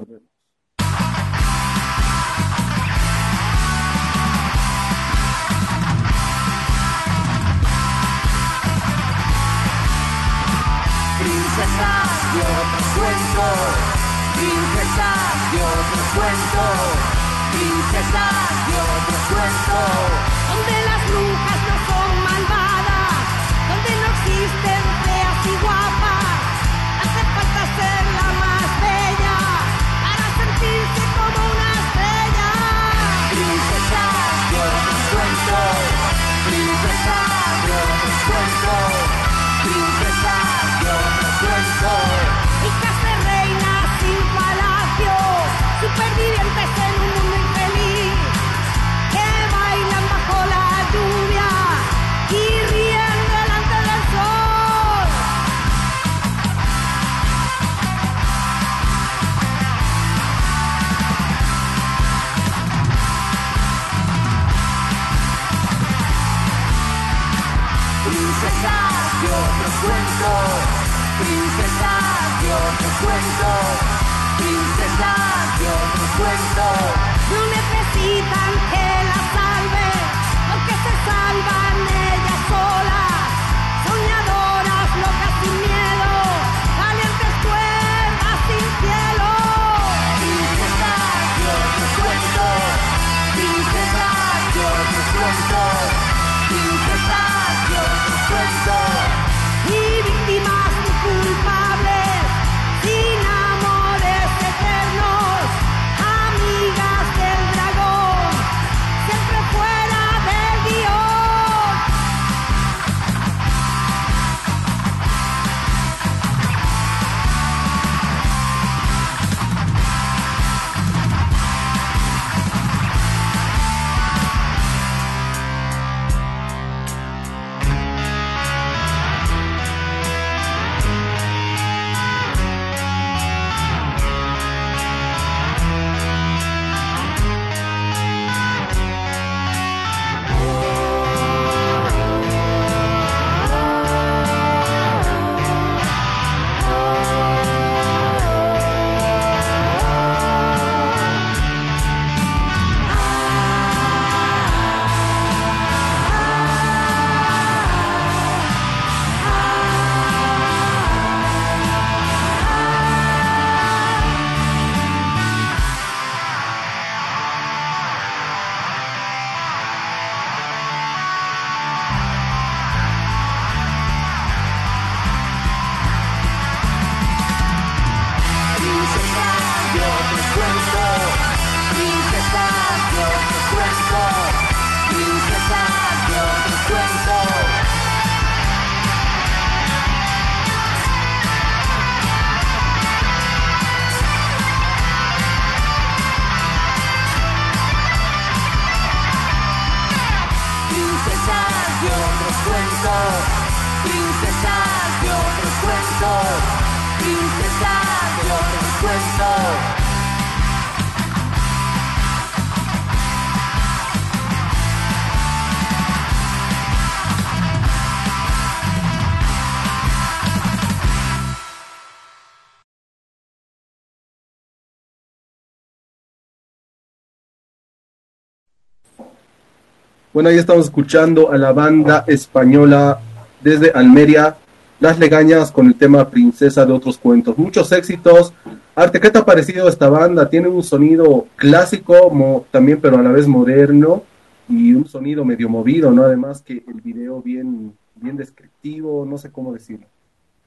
[230.16, 233.02] Bueno, ahí estamos escuchando a la banda española
[233.42, 234.38] desde Almeria,
[234.80, 237.38] Las Legañas, con el tema Princesa de otros cuentos.
[237.38, 238.32] Muchos éxitos.
[238.76, 240.30] Arte, ¿qué te ha parecido esta banda?
[240.30, 244.04] Tiene un sonido clásico, también, pero a la vez moderno,
[244.48, 246.04] y un sonido medio movido, ¿no?
[246.04, 249.86] Además que el video bien, bien descriptivo, no sé cómo decirlo.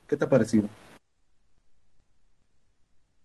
[0.06, 0.66] ¿Qué te ha parecido?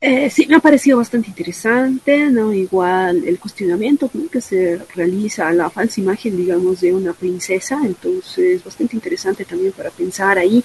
[0.05, 2.51] Eh, sí, me ha parecido bastante interesante, ¿no?
[2.51, 8.61] Igual el cuestionamiento que se realiza a la falsa imagen, digamos, de una princesa, entonces
[8.61, 10.61] bastante interesante también para pensar ahí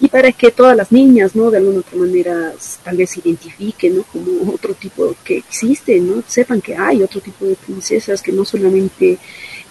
[0.00, 1.52] y para que todas las niñas, ¿no?
[1.52, 4.02] De alguna otra manera tal vez se identifiquen, ¿no?
[4.02, 6.24] Como otro tipo que existe, ¿no?
[6.26, 9.20] Sepan que hay otro tipo de princesas que no solamente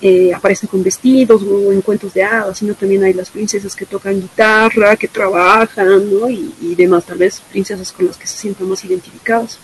[0.01, 3.85] eh, aparecen con vestidos o en cuentos de hadas, sino también hay las princesas que
[3.85, 6.29] tocan guitarra, que trabajan, ¿no?
[6.29, 9.59] Y, demás, tal vez princesas con las que se sientan más identificadas.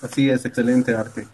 [0.00, 1.26] Así es, excelente arte.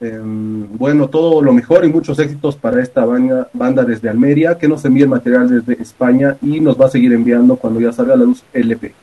[0.00, 4.66] Eh, bueno, todo lo mejor y muchos éxitos para esta banda, banda desde Almería, que
[4.66, 8.14] nos envía el material desde España y nos va a seguir enviando cuando ya salga
[8.14, 8.94] a la luz LP,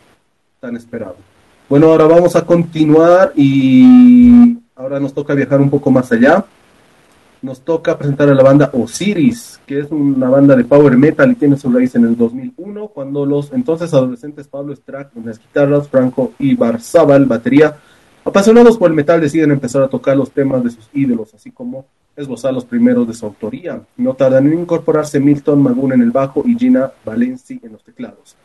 [0.59, 1.16] tan esperado.
[1.70, 6.43] Bueno, ahora vamos a continuar y Ahora nos toca viajar un poco más allá.
[7.43, 11.36] Nos toca presentar a la banda Osiris, que es una banda de power metal y
[11.36, 15.88] tiene su raíz en el 2001, cuando los entonces adolescentes Pablo Strack en las guitarras,
[15.88, 17.77] Franco y Barzábal, batería,
[18.25, 21.86] apasionados por el metal, deciden empezar a tocar los temas de sus ídolos, así como
[22.15, 23.79] esbozar los primeros de su autoría.
[23.97, 28.36] No tardan en incorporarse Milton Magun en el bajo y Gina Valenci en los teclados.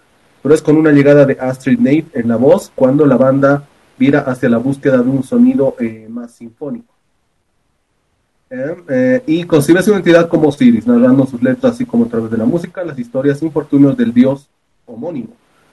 [0.42, 3.64] Pero es con una llegada de Astrid Nate en la voz cuando la banda
[3.98, 6.96] vira hacia la búsqueda de un sonido eh, más sinfónico.
[8.48, 12.30] Eh, eh, y concibe su identidad como Osiris, narrando sus letras así como a través
[12.30, 14.48] de la música las historias infortunios del dios
[14.86, 15.30] homónimo.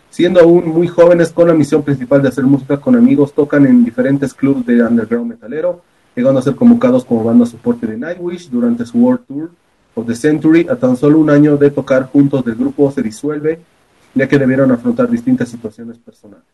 [0.09, 3.85] Siendo aún muy jóvenes con la misión principal de hacer música con amigos, tocan en
[3.85, 5.81] diferentes clubs de underground metalero,
[6.15, 9.49] llegando a ser convocados como banda soporte de Nightwish durante su World Tour
[9.95, 10.67] of the Century.
[10.69, 13.59] A tan solo un año de tocar juntos del grupo se disuelve,
[14.13, 16.45] ya que debieron afrontar distintas situaciones personales.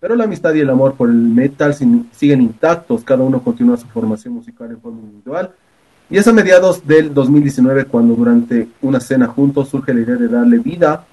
[0.00, 3.86] Pero la amistad y el amor por el metal siguen intactos, cada uno continúa su
[3.88, 5.52] formación musical en forma individual.
[6.08, 10.28] Y es a mediados del 2019 cuando durante una cena juntos surge la idea de
[10.28, 11.04] darle vida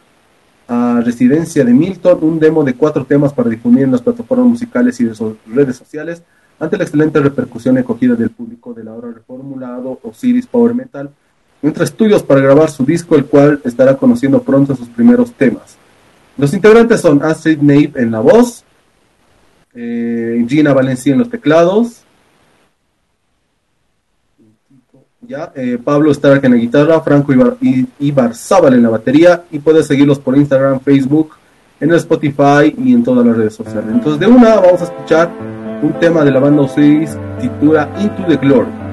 [0.69, 4.99] a Residencia de Milton, un demo de cuatro temas para difundir en las plataformas musicales
[4.99, 6.23] y de sus redes sociales,
[6.59, 11.09] ante la excelente repercusión acogida del público del ahora reformulado Osiris Power Metal,
[11.61, 15.77] entra estudios para grabar su disco, el cual estará conociendo pronto sus primeros temas.
[16.37, 18.63] Los integrantes son Astrid Nave en la voz,
[19.73, 22.03] eh, Gina Valencia en los teclados,
[25.21, 27.57] ya, eh, Pablo Stark en la guitarra, Franco Ibar,
[27.99, 31.31] Ibarzábal en la batería y puedes seguirlos por Instagram, Facebook,
[31.79, 33.89] en el Spotify y en todas las redes sociales.
[33.91, 35.29] Entonces de una vamos a escuchar
[35.81, 38.86] un tema de la banda Osiris titula Into the Glory.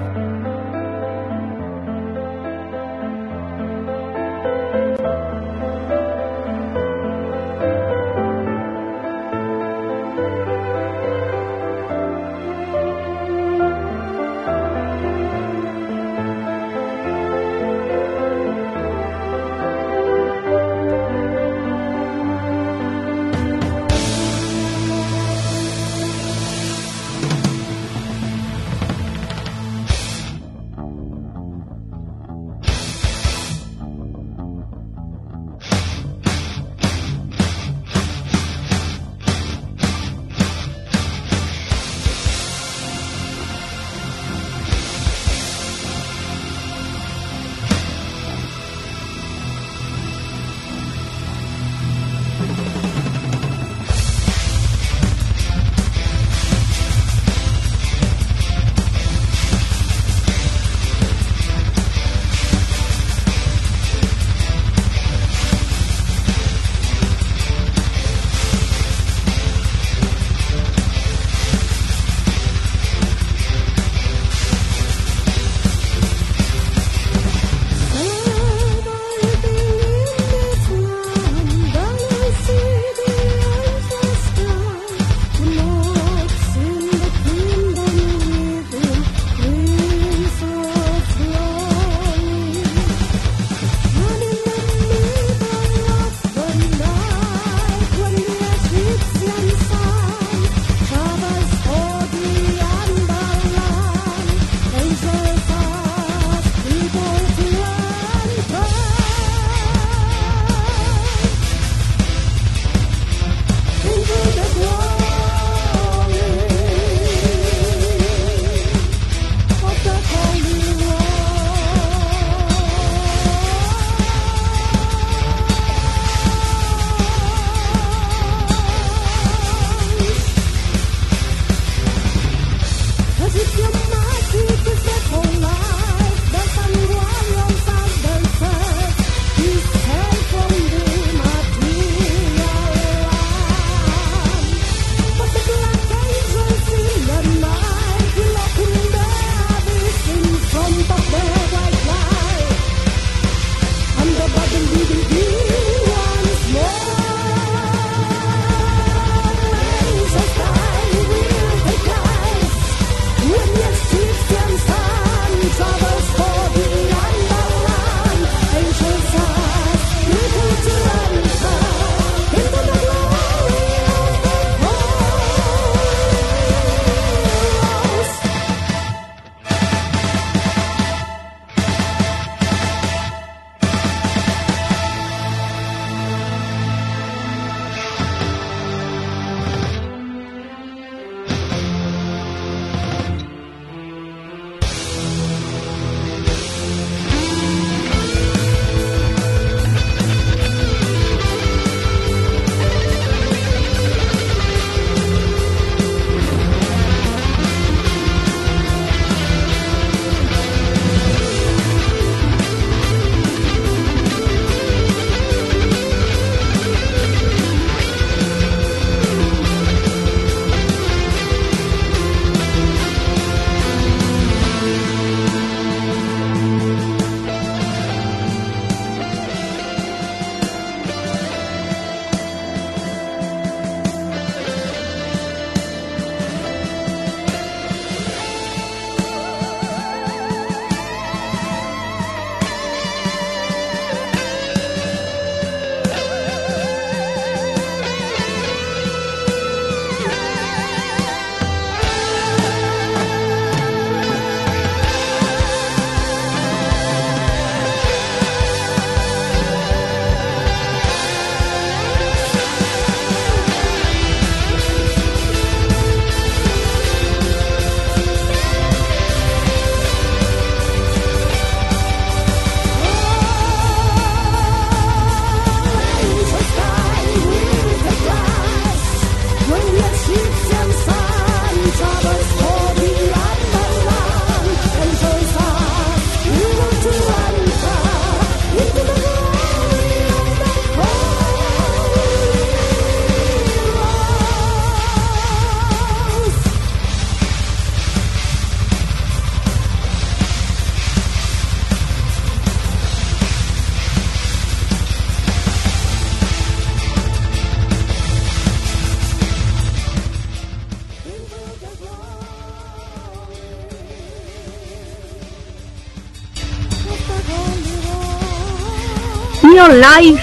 [319.64, 320.22] BioLife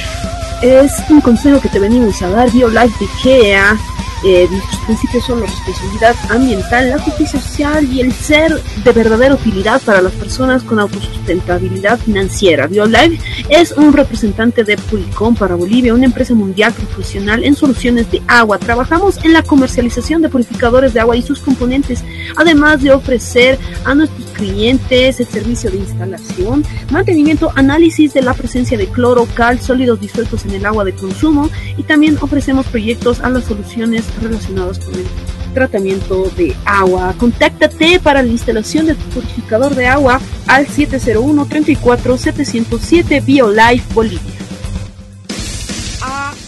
[0.61, 2.51] es un consejo que te venimos a dar.
[2.51, 3.77] BioLife de IKEA
[4.23, 4.47] eh,
[4.85, 9.99] principios son la responsabilidad ambiental, la justicia social y el ser de verdadera utilidad para
[9.99, 12.67] las personas con autosustentabilidad financiera.
[12.67, 13.19] BioLife
[13.49, 18.59] es un representante de Pulcom para Bolivia, una empresa mundial profesional en soluciones de agua.
[18.59, 22.03] Trabajamos en la comercialización de purificadores de agua y sus componentes,
[22.35, 28.75] además de ofrecer a nuestros clientes el servicio de instalación, mantenimiento, análisis de la presencia
[28.75, 33.29] de cloro, cal, sólidos disueltos en el agua de consumo y también ofrecemos proyectos a
[33.29, 35.05] las soluciones relacionados con el
[35.53, 37.13] tratamiento de agua.
[37.19, 44.40] Contáctate para la instalación de tu purificador de agua al 701 34 707 BioLife Bolivia.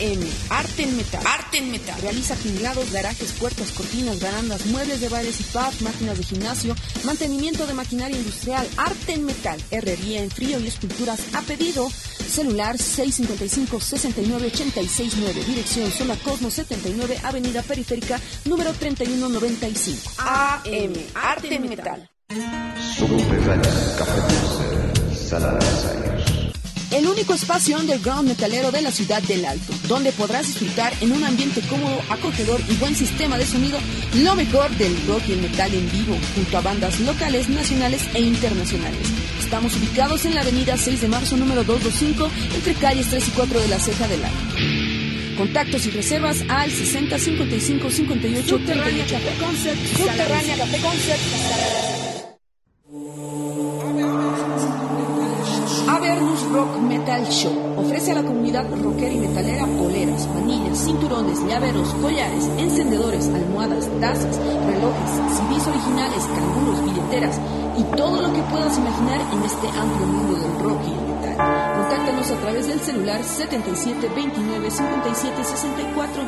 [0.04, 1.24] AM, Arte en Metal.
[1.26, 1.96] Arte en Metal.
[2.02, 6.76] Realiza tinglados, garajes, puertas, cortinas, barandas, muebles de bares y pubs, máquinas de gimnasio,
[7.06, 11.90] mantenimiento de maquinaria industrial, arte en metal, herrería en frío y esculturas a pedido.
[11.90, 15.46] Celular 655-6986-9.
[15.46, 20.12] Dirección Zona Cosmo 79, Avenida Periférica, número 3195.
[20.18, 22.10] AM, Arte en Metal.
[26.94, 31.24] El único espacio underground metalero de la ciudad del Alto, donde podrás disfrutar en un
[31.24, 33.80] ambiente cómodo, acogedor y buen sistema de sonido
[34.22, 38.22] lo mejor del rock y el metal en vivo, junto a bandas locales, nacionales e
[38.22, 39.08] internacionales.
[39.40, 43.60] Estamos ubicados en la avenida 6 de marzo número 225, entre calles 3 y 4
[43.60, 45.36] de la Ceja del Alto.
[45.36, 49.98] Contactos y reservas al 60 55 58 Subterránea Café Concept.
[49.98, 52.13] Subterránea Café Concept.
[57.04, 63.28] Metal Show ofrece a la comunidad rockera y metalera poleras, manillas, cinturones, llaveros, collares, encendedores,
[63.28, 67.42] almohadas, tazas, relojes, CDs originales, canguros, billeteras
[67.78, 71.36] y todo lo que puedas imaginar en este amplio mundo del rock y metal.
[71.76, 76.24] Contáctanos a través del celular 77 29 57 64.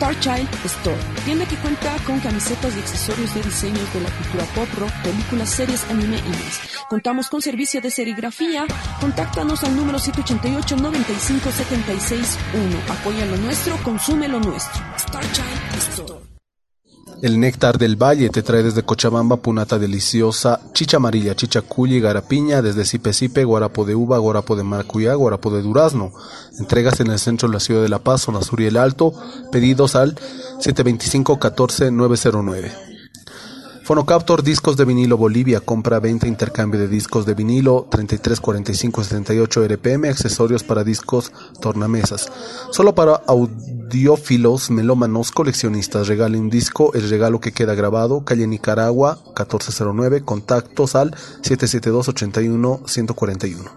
[0.00, 0.96] Starchild Store,
[1.26, 5.50] tienda que cuenta con camisetas y accesorios de diseños de la cultura pop, rock, películas,
[5.50, 6.60] series, anime y más.
[6.88, 8.64] Contamos con servicio de serigrafía.
[8.98, 12.94] Contáctanos al número 788 95 76 1.
[12.94, 14.82] Apoya lo nuestro, consume lo nuestro.
[14.96, 16.19] Starchild Store.
[17.22, 22.62] El néctar del valle te trae desde Cochabamba punata deliciosa, chicha amarilla, chicha y garapiña,
[22.62, 26.14] desde Sipe Sipe, guarapo de uva, guarapo de maracuyá, guarapo de durazno.
[26.58, 29.12] Entregas en el centro de la ciudad de La Paz, zona sur y el Alto.
[29.52, 30.14] Pedidos al
[30.60, 32.89] 725-14-909.
[33.90, 39.66] Fonocaptor Discos de Vinilo Bolivia, compra, venta, intercambio de discos de vinilo, 33 45 78
[39.66, 42.30] RPM, accesorios para discos, tornamesas.
[42.70, 46.06] Solo para audiófilos, melómanos, coleccionistas.
[46.06, 51.12] Regale un disco, el regalo que queda grabado, calle Nicaragua, 1409, contactos al
[51.42, 53.70] 772 81 141.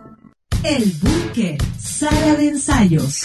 [0.63, 3.23] El Búnker, sala de ensayos.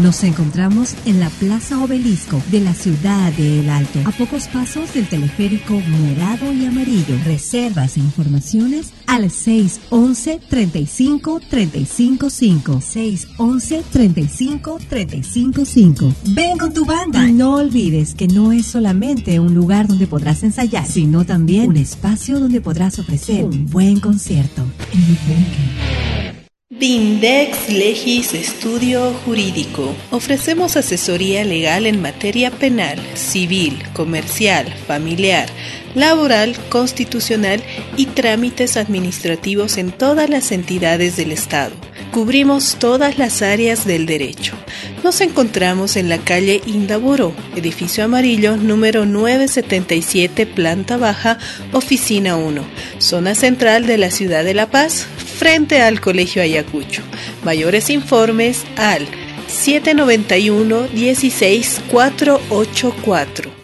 [0.00, 4.94] Nos encontramos en la Plaza Obelisco de la ciudad de El Alto, a pocos pasos
[4.94, 7.16] del teleférico morado y amarillo.
[7.24, 16.14] Reservas e informaciones al 611 35 355 611 35 355.
[16.28, 17.28] Ven con tu banda.
[17.28, 21.76] Y no olvides que no es solamente un lugar donde podrás ensayar, sino también un
[21.76, 24.62] espacio donde podrás ofrecer un buen concierto.
[24.92, 26.41] El
[26.74, 29.94] Bindex Legis Estudio Jurídico.
[30.10, 35.50] Ofrecemos asesoría legal en materia penal, civil, comercial, familiar,
[35.94, 37.62] laboral, constitucional
[37.96, 41.72] y trámites administrativos en todas las entidades del Estado.
[42.12, 44.54] Cubrimos todas las áreas del derecho.
[45.02, 51.38] Nos encontramos en la calle Indaburo, edificio amarillo número 977, planta baja,
[51.72, 52.64] oficina 1,
[52.98, 55.06] zona central de la ciudad de La Paz,
[55.38, 57.02] frente al Colegio Ayacucho.
[57.44, 59.06] Mayores informes al
[59.48, 63.61] 791 16484.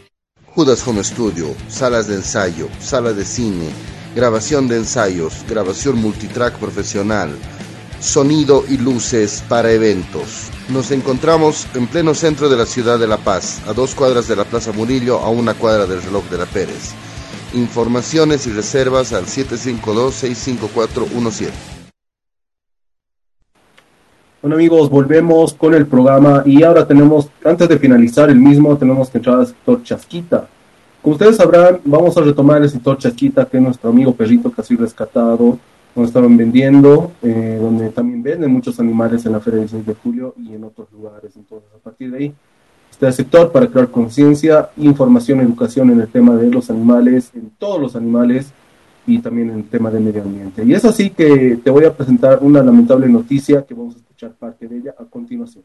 [0.54, 3.68] Judas Home Studio, salas de ensayo, sala de cine,
[4.14, 7.30] grabación de ensayos, grabación multitrack profesional,
[8.00, 10.48] sonido y luces para eventos.
[10.68, 14.36] Nos encontramos en pleno centro de la ciudad de La Paz, a dos cuadras de
[14.36, 16.92] la Plaza Murillo, a una cuadra del reloj de la Pérez.
[17.54, 21.77] Informaciones y reservas al 752-65417.
[24.48, 29.10] Bueno amigos, volvemos con el programa y ahora tenemos, antes de finalizar el mismo, tenemos
[29.10, 30.48] que entrar al sector Chasquita.
[31.02, 34.58] Como ustedes sabrán, vamos a retomar el sector Chasquita, que es nuestro amigo perrito que
[34.58, 35.58] ha sido rescatado,
[35.94, 39.94] donde estaban vendiendo, eh, donde también venden muchos animales en la Feria del 6 de
[40.02, 41.36] Julio y en otros lugares.
[41.36, 42.34] Entonces, a partir de ahí,
[42.90, 47.50] está el sector para crear conciencia, información, educación en el tema de los animales, en
[47.58, 48.50] todos los animales,
[49.08, 50.62] y también en el tema de medio ambiente.
[50.64, 54.32] Y es así que te voy a presentar una lamentable noticia que vamos a escuchar
[54.32, 55.64] parte de ella a continuación.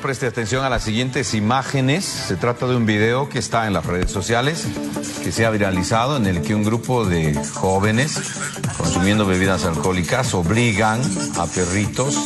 [0.00, 2.04] Preste atención a las siguientes imágenes.
[2.04, 4.66] Se trata de un video que está en las redes sociales,
[5.22, 8.18] que se ha viralizado, en el que un grupo de jóvenes
[8.78, 11.00] consumiendo bebidas alcohólicas obligan
[11.38, 12.16] a perritos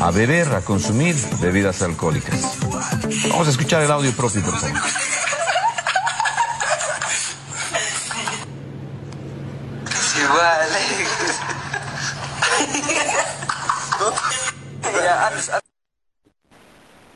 [0.00, 2.58] a beber, a consumir bebidas alcohólicas.
[3.30, 4.76] Vamos a escuchar el audio propio, por favor.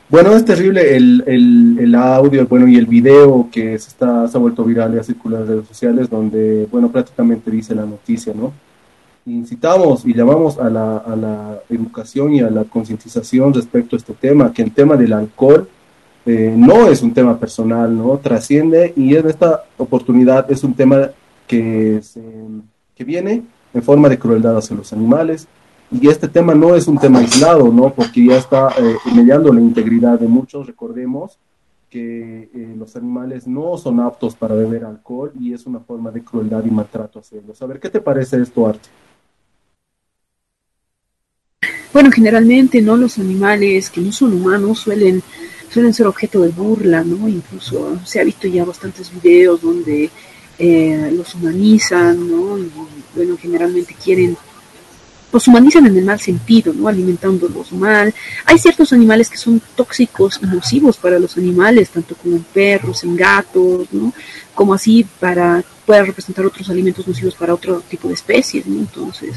[0.09, 4.37] Bueno, es terrible el, el, el, audio bueno, y el video que se, está, se
[4.37, 8.33] ha vuelto viral y a circular en redes sociales, donde, bueno, prácticamente dice la noticia,
[8.35, 8.53] ¿no?
[9.25, 14.13] Incitamos y llamamos a la, a la educación y a la concientización respecto a este
[14.13, 15.67] tema, que el tema del alcohol
[16.25, 18.17] eh, no es un tema personal, ¿no?
[18.17, 21.09] Trasciende y en esta oportunidad es un tema
[21.47, 22.21] que, se,
[22.95, 25.47] que viene en forma de crueldad hacia los animales,
[25.91, 27.93] y este tema no es un tema aislado, ¿no?
[27.93, 30.65] Porque ya está eh, mediando la integridad de muchos.
[30.65, 31.37] Recordemos
[31.89, 36.23] que eh, los animales no son aptos para beber alcohol y es una forma de
[36.23, 37.61] crueldad y maltrato hacerlos.
[37.61, 38.89] A ver, ¿qué te parece esto, Arte?
[41.93, 42.97] Bueno, generalmente, ¿no?
[42.97, 45.21] Los animales que no son humanos suelen,
[45.69, 47.27] suelen ser objeto de burla, ¿no?
[47.27, 50.09] Incluso se ha visto ya bastantes videos donde
[50.57, 52.57] eh, los humanizan, ¿no?
[52.57, 52.71] Y,
[53.15, 54.37] bueno, generalmente quieren
[55.31, 56.87] los humanizan en el mal sentido, ¿no?
[56.87, 58.13] Alimentándolos mal.
[58.45, 63.03] Hay ciertos animales que son tóxicos y nocivos para los animales, tanto como en perros,
[63.03, 64.13] en gatos, ¿no?
[64.53, 68.79] Como así para, pueda representar otros alimentos nocivos para otro tipo de especies, ¿no?
[68.79, 69.33] Entonces,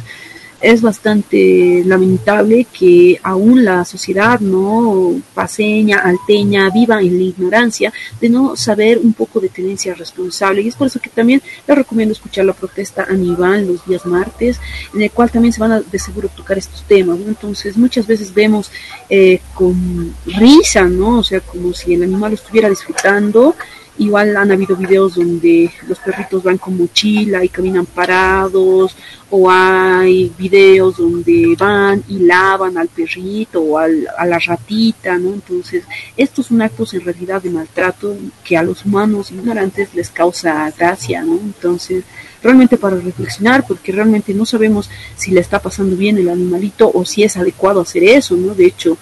[0.67, 8.29] es bastante lamentable que aún la sociedad no paseña, alteña, viva en la ignorancia de
[8.29, 10.63] no saber un poco de tenencia responsable.
[10.63, 14.61] Y es por eso que también les recomiendo escuchar la protesta Aníbal los días martes,
[14.93, 17.19] en el cual también se van a de seguro tocar estos temas.
[17.25, 18.73] Entonces, muchas veces vemos
[19.09, 21.21] eh, con risa, ¿no?
[21.21, 23.55] O sea, como si el animal estuviera disfrutando
[23.99, 28.95] Igual han habido videos donde los perritos van con mochila y caminan parados,
[29.31, 35.33] o hay videos donde van y lavan al perrito o a la ratita, ¿no?
[35.33, 35.85] Entonces,
[36.17, 41.23] estos son actos en realidad de maltrato que a los humanos ignorantes les causa gracia,
[41.23, 41.35] ¿no?
[41.35, 42.05] Entonces,
[42.43, 47.05] realmente para reflexionar, porque realmente no sabemos si le está pasando bien el animalito o
[47.05, 48.55] si es adecuado hacer eso, ¿no?
[48.55, 48.97] De hecho,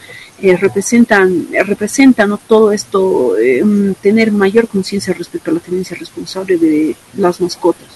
[0.44, 3.64] eh, representan, representan todo esto, eh,
[4.02, 7.88] tener mayor conciencia respecto a la tenencia responsable de las mascotas.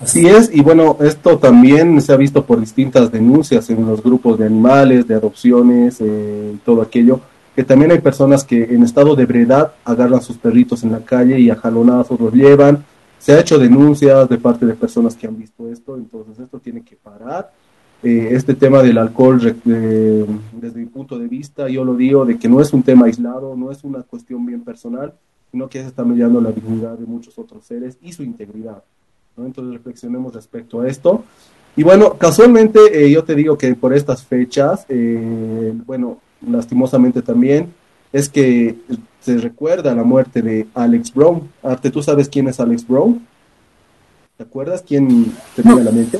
[0.00, 4.38] Así es, y bueno, esto también se ha visto por distintas denuncias en los grupos
[4.38, 7.20] de animales, de adopciones, eh, todo aquello,
[7.54, 11.38] que también hay personas que en estado de ebriedad agarran sus perritos en la calle
[11.38, 12.86] y a jalonazos los llevan.
[13.18, 16.82] Se ha hecho denuncias de parte de personas que han visto esto, entonces esto tiene
[16.82, 17.50] que parar
[18.02, 22.48] eh, este tema del alcohol, desde mi punto de vista, yo lo digo de que
[22.48, 25.14] no es un tema aislado, no es una cuestión bien personal,
[25.50, 28.82] sino que se está mediando la dignidad de muchos otros seres y su integridad.
[29.36, 31.24] Entonces reflexionemos respecto a esto.
[31.76, 37.72] Y bueno, casualmente eh, yo te digo que por estas fechas, eh, bueno, lastimosamente también,
[38.12, 38.76] es que
[39.20, 41.48] se recuerda la muerte de Alex Brown.
[41.62, 43.26] Arte, ¿tú sabes quién es Alex Brown?
[44.36, 46.18] ¿Te acuerdas quién te viene a la mente?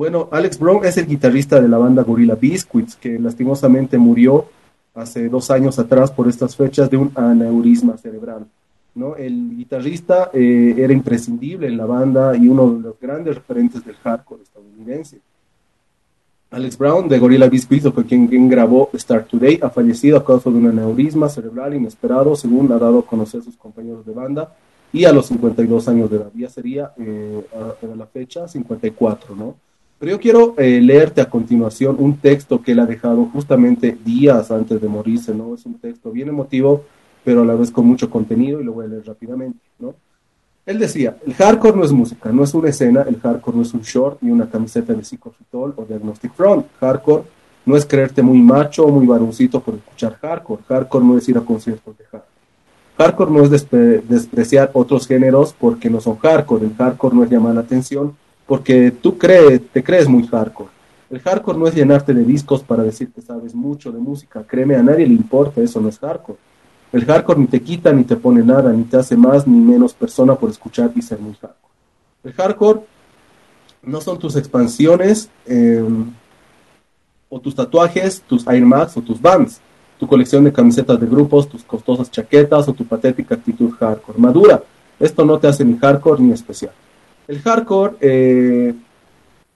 [0.00, 4.46] Bueno, Alex Brown es el guitarrista de la banda Gorilla Biscuits, que lastimosamente murió
[4.94, 8.46] hace dos años atrás por estas fechas de un aneurisma cerebral.
[8.94, 9.14] ¿no?
[9.16, 13.94] El guitarrista eh, era imprescindible en la banda y uno de los grandes referentes del
[13.96, 15.20] hardcore estadounidense.
[16.50, 20.48] Alex Brown de Gorilla Biscuits, fue quien, quien, grabó Start Today, ha fallecido a causa
[20.48, 24.56] de un aneurisma cerebral inesperado, según ha dado a conocer sus compañeros de banda,
[24.94, 26.30] y a los 52 años de edad.
[26.34, 29.56] Ya sería eh, a, a la fecha 54, ¿no?
[30.00, 34.50] Pero yo quiero eh, leerte a continuación un texto que él ha dejado justamente días
[34.50, 35.54] antes de morirse, ¿no?
[35.54, 36.84] Es un texto bien emotivo,
[37.22, 39.94] pero a la vez con mucho contenido y lo voy a leer rápidamente, ¿no?
[40.64, 43.74] Él decía, el hardcore no es música, no es una escena, el hardcore no es
[43.74, 46.64] un short ni una camiseta de psicofitol o diagnostic front.
[46.80, 47.24] Hardcore
[47.66, 50.62] no es creerte muy macho o muy varoncito por escuchar hardcore.
[50.66, 52.30] Hardcore no es ir a conciertos de hardcore.
[52.96, 53.50] Hardcore no es
[54.08, 56.64] despreciar otros géneros porque no son hardcore.
[56.64, 58.14] El hardcore no es llamar la atención
[58.50, 60.70] porque tú crees, te crees muy hardcore.
[61.08, 64.42] El hardcore no es llenarte de discos para decir que sabes mucho de música.
[64.44, 66.36] Créeme, a nadie le importa, eso no es hardcore.
[66.92, 69.94] El hardcore ni te quita, ni te pone nada, ni te hace más ni menos
[69.94, 71.72] persona por escuchar y ser muy hardcore.
[72.24, 72.80] El hardcore
[73.84, 76.10] no son tus expansiones em,
[77.28, 79.60] o tus tatuajes, tus Air Max o tus bands,
[79.96, 84.18] tu colección de camisetas de grupos, tus costosas chaquetas o tu patética actitud hardcore.
[84.18, 84.60] Madura,
[84.98, 86.72] esto no te hace ni hardcore ni especial.
[87.30, 88.74] El hardcore eh,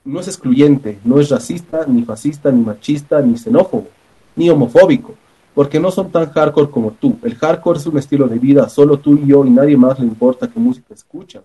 [0.05, 3.89] no es excluyente, no es racista, ni fascista, ni machista, ni xenófobo,
[4.37, 5.17] ni homofóbico,
[5.57, 7.19] porque no son tan hardcore como tú.
[7.25, 10.07] El hardcore es un estilo de vida, solo tú y yo y nadie más le
[10.07, 11.43] importa qué música escuchas.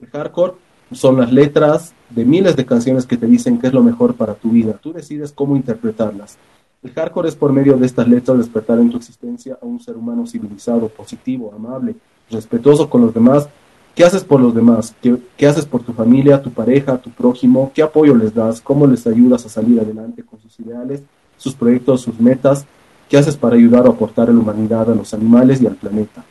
[0.00, 0.54] El hardcore
[0.90, 4.34] son las letras de miles de canciones que te dicen qué es lo mejor para
[4.34, 4.72] tu vida.
[4.72, 6.36] Tú decides cómo interpretarlas.
[6.82, 9.96] El hardcore es por medio de estas letras despertar en tu existencia a un ser
[9.96, 11.94] humano civilizado, positivo, amable,
[12.28, 13.48] respetuoso con los demás.
[13.94, 14.94] ¿Qué haces por los demás?
[15.02, 17.72] ¿Qué, haces por tu familia, tu pareja, tu prójimo?
[17.74, 18.60] ¿Qué apoyo les das?
[18.60, 21.02] ¿Cómo les ayudas a salir adelante con sus ideales,
[21.36, 22.64] sus proyectos, sus metas?
[23.08, 26.24] ¿Qué haces para ayudar o aportar a la humanidad, a los animales y al planeta?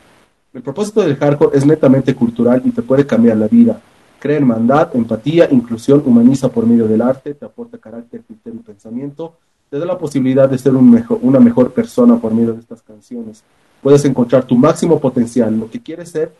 [0.52, 3.80] El propósito del hardcore es netamente cultural y te puede cambiar la vida.
[4.18, 9.34] Crea hermandad, empatía, inclusión, humaniza por medio del arte, te aporta carácter, criterio y pensamiento,
[9.70, 13.44] te da la posibilidad de ser una mejor persona por medio de estas canciones.
[13.80, 16.32] Puedes encontrar tu máximo potencial, lo que quieres ser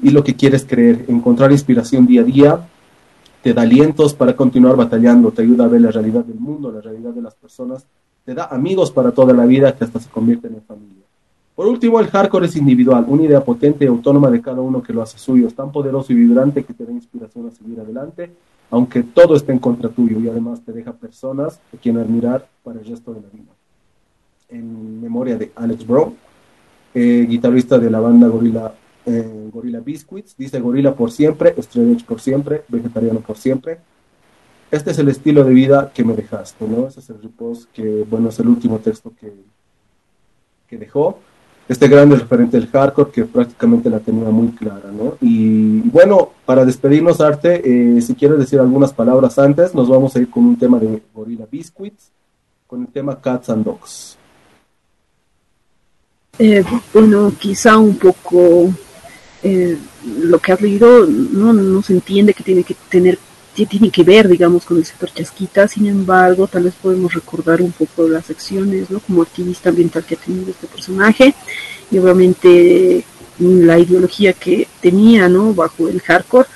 [0.00, 2.68] y lo que quieres creer, encontrar inspiración día a día,
[3.42, 6.80] te da alientos para continuar batallando, te ayuda a ver la realidad del mundo, la
[6.80, 7.84] realidad de las personas,
[8.24, 11.02] te da amigos para toda la vida que hasta se convierten en familia.
[11.54, 14.92] Por último, el hardcore es individual, una idea potente y autónoma de cada uno que
[14.92, 18.30] lo hace suyo, es tan poderoso y vibrante que te da inspiración a seguir adelante
[18.72, 22.80] aunque todo esté en contra tuyo y además te deja personas a quien admirar para
[22.80, 23.52] el resto de la vida.
[24.48, 26.14] En memoria de Alex Brown,
[26.94, 28.72] eh, guitarrista de la banda Gorilla,
[29.06, 33.78] eh, Gorilla Biscuits, dice Gorilla por siempre, Straight por siempre, vegetariano por siempre.
[34.70, 36.86] Este es el estilo de vida que me dejaste, ¿no?
[36.86, 39.32] Ese es el repost que, bueno, es el último texto que,
[40.68, 41.18] que dejó
[41.68, 45.16] este grande referente del hardcore que prácticamente la tenía muy clara, ¿no?
[45.20, 50.20] Y, bueno, para despedirnos, Arte, eh, si quieres decir algunas palabras antes, nos vamos a
[50.20, 52.10] ir con un tema de Gorilla Biscuits,
[52.66, 54.16] con el tema Cats and Dogs.
[56.38, 58.70] Eh, bueno, quizá un poco
[59.42, 59.76] eh,
[60.20, 63.18] lo que has leído no, no se entiende que tiene que tener
[63.52, 67.72] tiene que ver, digamos, con el sector chasquita, sin embargo, tal vez podemos recordar un
[67.72, 69.00] poco las acciones, ¿no?
[69.00, 71.34] Como activista ambiental que ha tenido este personaje
[71.90, 73.04] y obviamente
[73.38, 75.52] la ideología que tenía, ¿no?
[75.52, 76.48] Bajo el hardcore,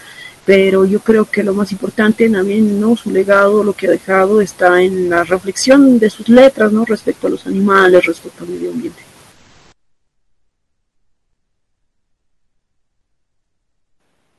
[0.47, 2.97] pero yo creo que lo más importante también, ¿no?
[2.97, 6.85] Su legado, lo que ha dejado, está en la reflexión de sus letras, ¿no?
[6.87, 9.06] Respecto a los animales, respecto al medio ambiente.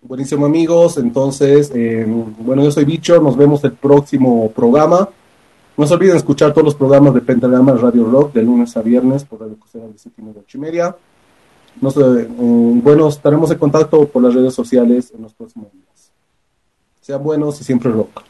[0.08, 2.06] Buenísimo amigos, entonces, eh,
[2.40, 5.10] bueno, yo soy Bicho, nos vemos el próximo programa.
[5.76, 9.26] No se olviden escuchar todos los programas de Pentagrama Radio Rock de lunes a viernes
[9.26, 10.96] por Radio Costera de 7 y media, 8 y media.
[11.84, 16.12] Eh, bueno, estaremos en contacto por las redes sociales en los próximos días.
[17.02, 18.22] Sean buenos y siempre rock.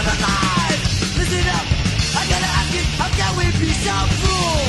[0.00, 1.66] Listen up,
[2.16, 4.64] I gotta ask you, how can we be so cruel?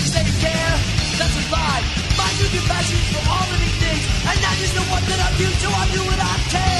[0.00, 0.74] You say you care,
[1.20, 1.84] that's a lie.
[2.16, 5.52] Mind your compassion for all living things, and that is the one that I'm due.
[6.24, 6.77] I'm I.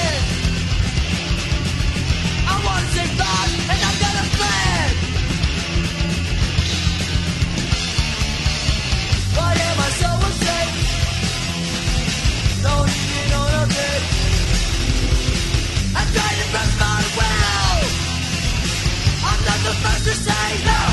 [20.09, 20.88] Just say no.